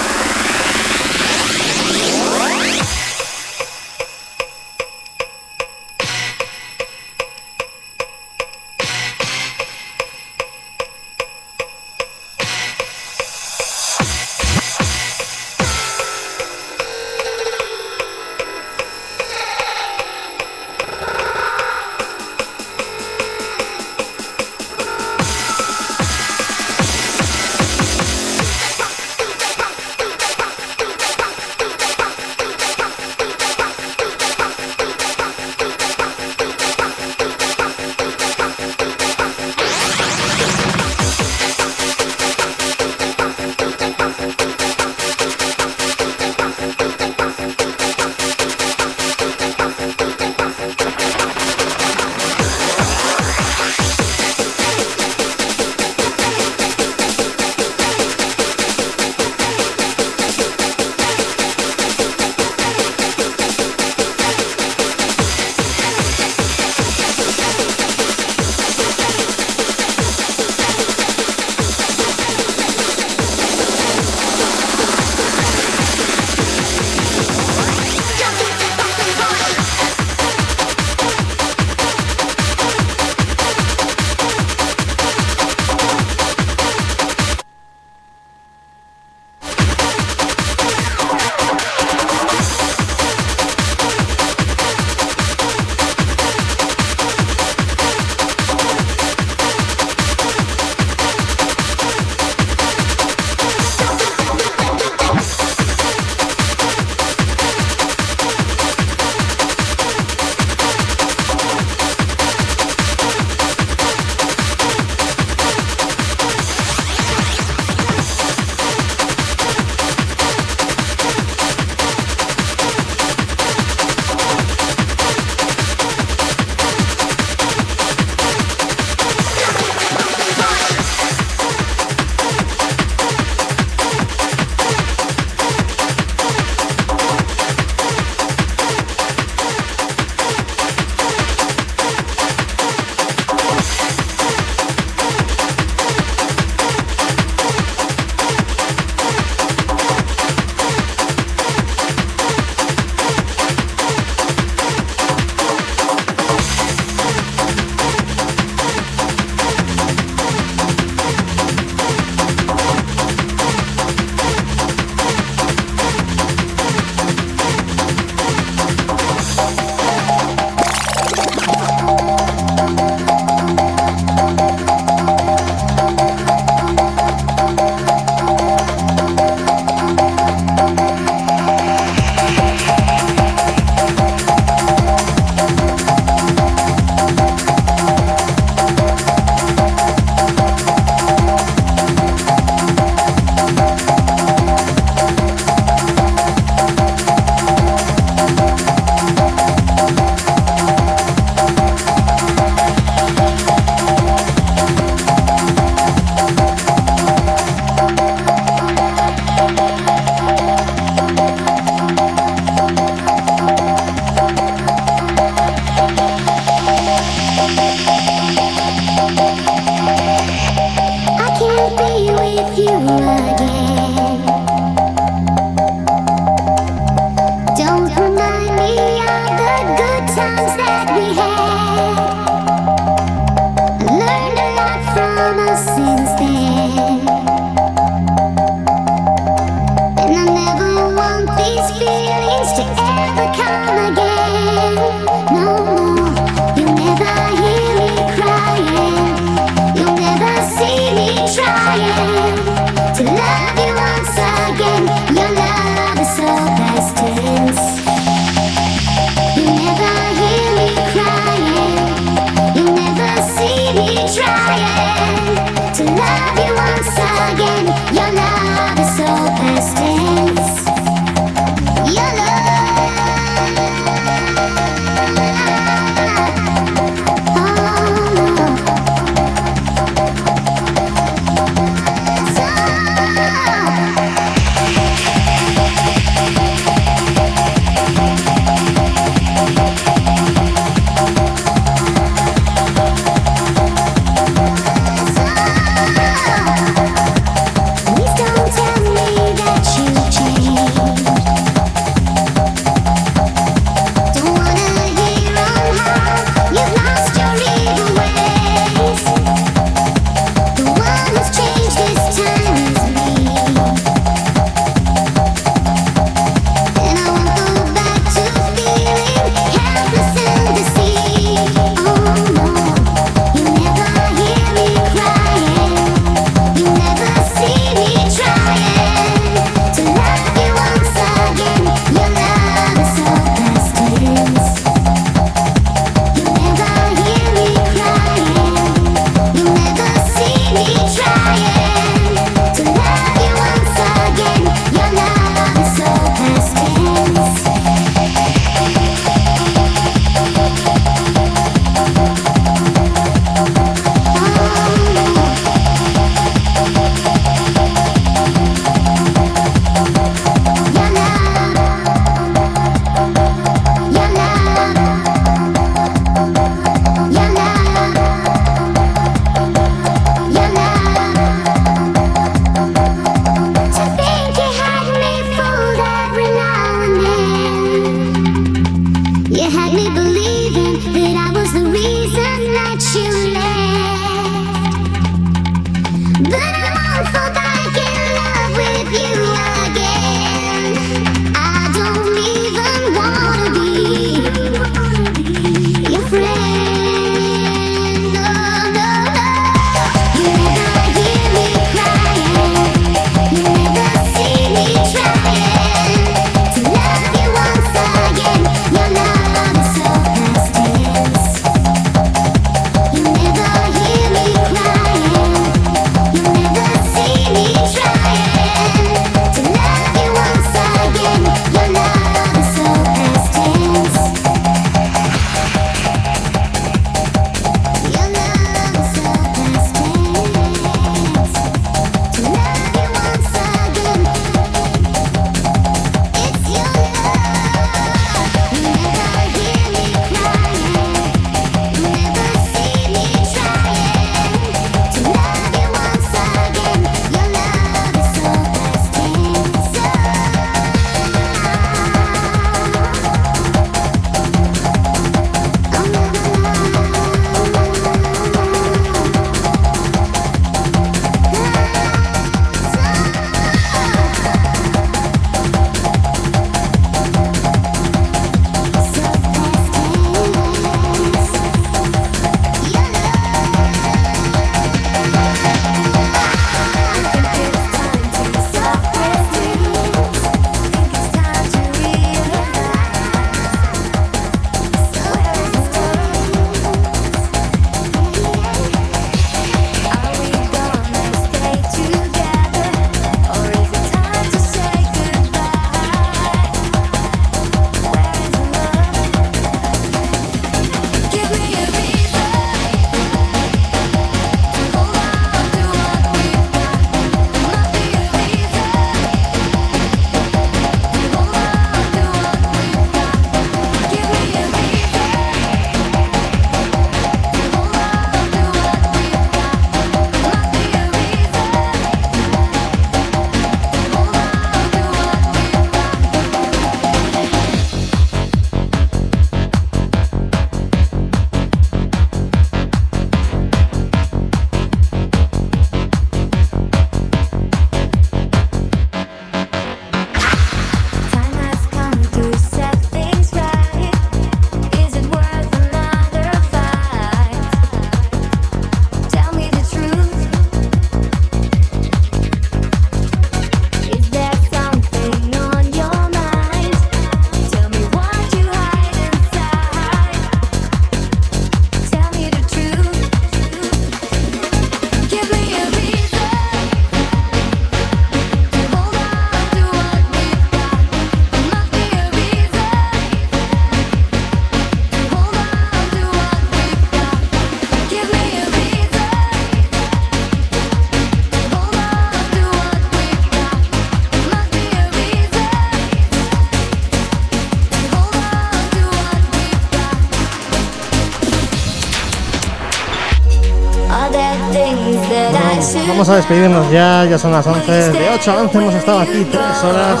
[595.98, 597.72] Vamos a despedirnos ya, ya son las 11.
[597.72, 600.00] De 8 a 11 hemos estado aquí 3 horas.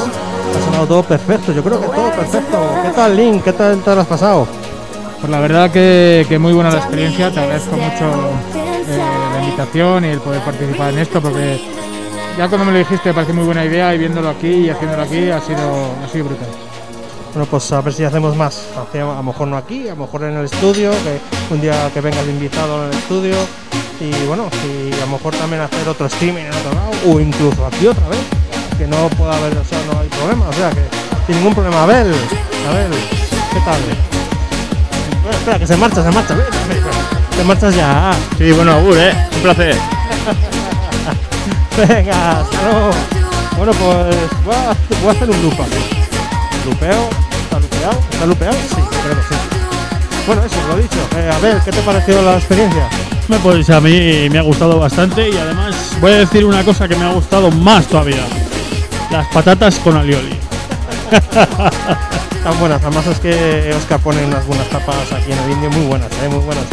[0.56, 2.70] Ha sonado todo perfecto, yo creo que todo perfecto.
[2.84, 3.42] ¿Qué tal, Link?
[3.42, 4.46] ¿Qué tal te lo has pasado?
[5.18, 8.30] Pues la verdad que, que muy buena la experiencia, te agradezco mucho
[8.86, 8.96] eh,
[9.32, 11.60] la invitación y el poder participar en esto porque
[12.38, 15.02] ya cuando me lo dijiste me pareció muy buena idea y viéndolo aquí y haciéndolo
[15.02, 16.48] aquí ha sido, ha sido brutal.
[17.34, 18.68] Bueno, pues a ver si hacemos más.
[18.76, 22.00] A lo mejor no aquí, a lo mejor en el estudio, que un día que
[22.00, 23.34] vengas de invitado en el estudio.
[24.00, 27.66] Y bueno, y a lo mejor también hacer otro streaming en otro lado, o incluso
[27.66, 28.20] aquí otra vez.
[28.78, 30.48] Que no pueda haber, o sea, no hay problema.
[30.48, 30.82] O sea, que
[31.26, 31.82] sin ningún problema.
[31.82, 32.14] Abel,
[32.68, 32.92] Abel,
[33.52, 33.80] ¿qué tal?
[35.22, 36.36] Bueno, espera, que se marcha, se marcha.
[37.36, 38.12] Te marchas ya.
[38.38, 39.12] Sí, bueno, Agur, eh.
[39.34, 39.76] Un placer.
[41.88, 42.90] Venga, hasta luego.
[43.56, 45.64] Bueno, pues voy a, voy a hacer un lupa.
[46.64, 47.08] ¿Lupeo?
[47.42, 47.98] ¿Está lupeado?
[48.12, 48.54] ¿Está lupeado?
[48.54, 49.34] Sí, creo que sí.
[50.26, 50.98] Bueno, eso, lo dicho.
[51.16, 52.88] Eh, a ver, ¿qué te pareció la experiencia?
[53.28, 56.88] Bueno, Pues a mí me ha gustado bastante y además voy a decir una cosa
[56.88, 58.24] que me ha gustado más todavía.
[59.10, 60.38] Las patatas con alioli.
[62.42, 65.86] Tan buenas, además es que Oscar pone unas buenas tapas aquí en el indio, muy
[65.86, 66.64] buenas, eh, muy buenas.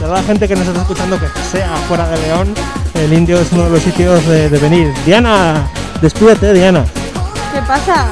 [0.00, 2.54] De la gente que nos está escuchando, que sea fuera de León,
[2.94, 4.92] el indio es uno de los sitios de, de venir.
[5.06, 5.66] Diana,
[6.00, 6.84] despídete, Diana.
[7.52, 8.06] ¿Qué pasa?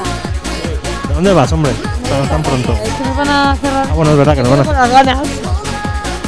[1.07, 1.71] ¿De dónde vas, hombre?
[2.09, 2.73] Tan, tan pronto.
[2.83, 3.87] Es que nos van a cerrar.
[3.89, 5.19] Ah, bueno, es verdad que nos van a- las ganas.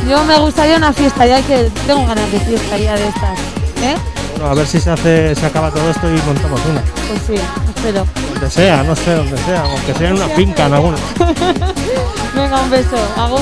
[0.10, 3.40] Yo me gustaría una fiesta ya que tengo ganas de fiesta ya de estas.
[3.82, 3.96] ¿Eh?
[4.36, 6.82] Bueno, a ver si se hace, se acaba todo esto y montamos una.
[6.82, 7.36] Pues sí,
[7.76, 8.06] espero.
[8.34, 10.98] Donde sea, no sé donde sea, aunque sea en una finca en alguna.
[12.36, 12.98] Venga, un beso.
[13.18, 13.40] Agur.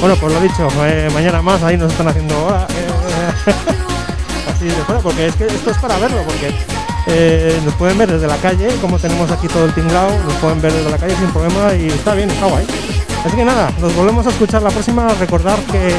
[0.00, 2.66] Bueno, pues lo dicho, eh, mañana más, ahí nos están haciendo hora.
[2.70, 3.52] eh,
[4.54, 6.54] así de fuera, porque es que esto es para verlo, porque
[7.06, 10.60] eh, nos pueden ver desde la calle, como tenemos aquí todo el tinglao, nos pueden
[10.60, 12.66] ver desde la calle sin problema y está bien, está guay.
[13.26, 15.08] Así que nada, nos volvemos a escuchar la próxima.
[15.18, 15.92] Recordar que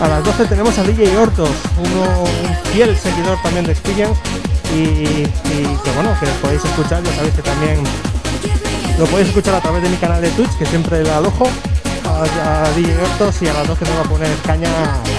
[0.00, 4.20] a las 12 tenemos a DJ Hortos, uno, un fiel seguidor también de Experience,
[4.74, 7.84] y, que bueno, que podéis escuchar, ya sabéis que también
[8.98, 11.46] lo podéis escuchar a través de mi canal de Twitch, que siempre le alojo
[12.04, 14.70] a, a DJ Hortos y a las 12 nos va a poner caña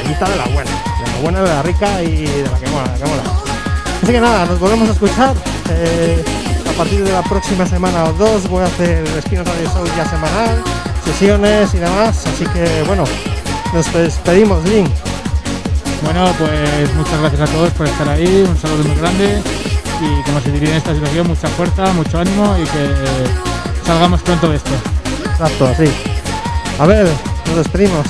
[0.01, 2.87] cañita de la buena, de la buena, de la rica y de la que mola,
[2.87, 3.23] la que mola.
[4.01, 5.33] Así que nada, nos volvemos a escuchar.
[5.69, 6.25] eh,
[6.73, 9.85] a partir de la próxima semana o dos voy a hacer el Spin Radio Show
[9.95, 10.63] ya semanal,
[11.05, 12.25] sesiones y demás.
[12.25, 13.03] Así que bueno,
[13.73, 14.89] nos despedimos, Link.
[16.03, 19.41] Bueno, pues muchas gracias a todos por estar ahí, un saludo muy grande
[20.01, 24.49] y como se diría en esta situación, mucha fuerza, mucho ánimo y que salgamos pronto
[24.49, 24.71] de esto.
[25.31, 25.85] Exacto, así.
[26.79, 27.07] A ver,
[27.47, 28.05] nos despedimos.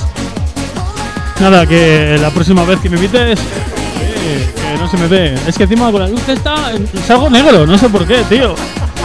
[1.40, 3.38] Nada, que la próxima vez que me invites,
[4.00, 5.38] eh, que no se me ve.
[5.46, 8.54] Es que encima con la luz esta, eh, salgo negro, no sé por qué, tío.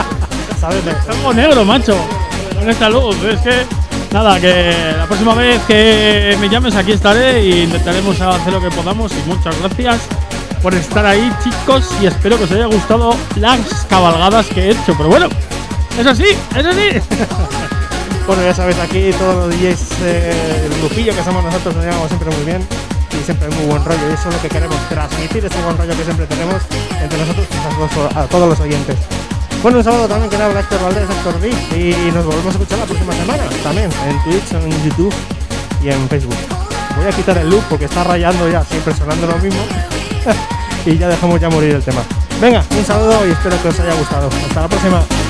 [0.60, 0.82] ¿Sabes?
[1.06, 1.96] Salgo negro, macho.
[2.92, 3.79] Luz, es que.
[4.12, 8.72] Nada, que la próxima vez que me llames aquí estaré y intentaremos hacer lo que
[8.72, 9.12] podamos.
[9.12, 10.02] Y muchas gracias
[10.64, 11.86] por estar ahí, chicos.
[12.02, 14.96] Y espero que os haya gustado las cabalgadas que he hecho.
[14.98, 15.28] Pero bueno,
[16.00, 17.00] eso sí, eso sí.
[18.30, 22.10] Bueno, ya sabéis, aquí todos los DJs, eh, el grupillo que somos nosotros, nos llevamos
[22.10, 22.62] siempre muy bien
[23.20, 24.08] y siempre hay muy buen rollo.
[24.08, 26.62] Y eso es lo que queremos, transmitir ese buen rollo que siempre tenemos
[27.02, 28.98] entre nosotros y a todos los oyentes.
[29.62, 31.50] Bueno, un saludo también que le habla Héctor Valdés, Héctor B.
[31.50, 35.14] Y nos volvemos a escuchar la próxima semana también en Twitch, en YouTube
[35.84, 36.36] y en Facebook.
[36.96, 39.62] Voy a quitar el loop porque está rayando ya, siempre sonando lo mismo.
[40.86, 42.02] y ya dejamos ya morir el tema.
[42.40, 44.30] Venga, un saludo y espero que os haya gustado.
[44.48, 45.29] Hasta la próxima.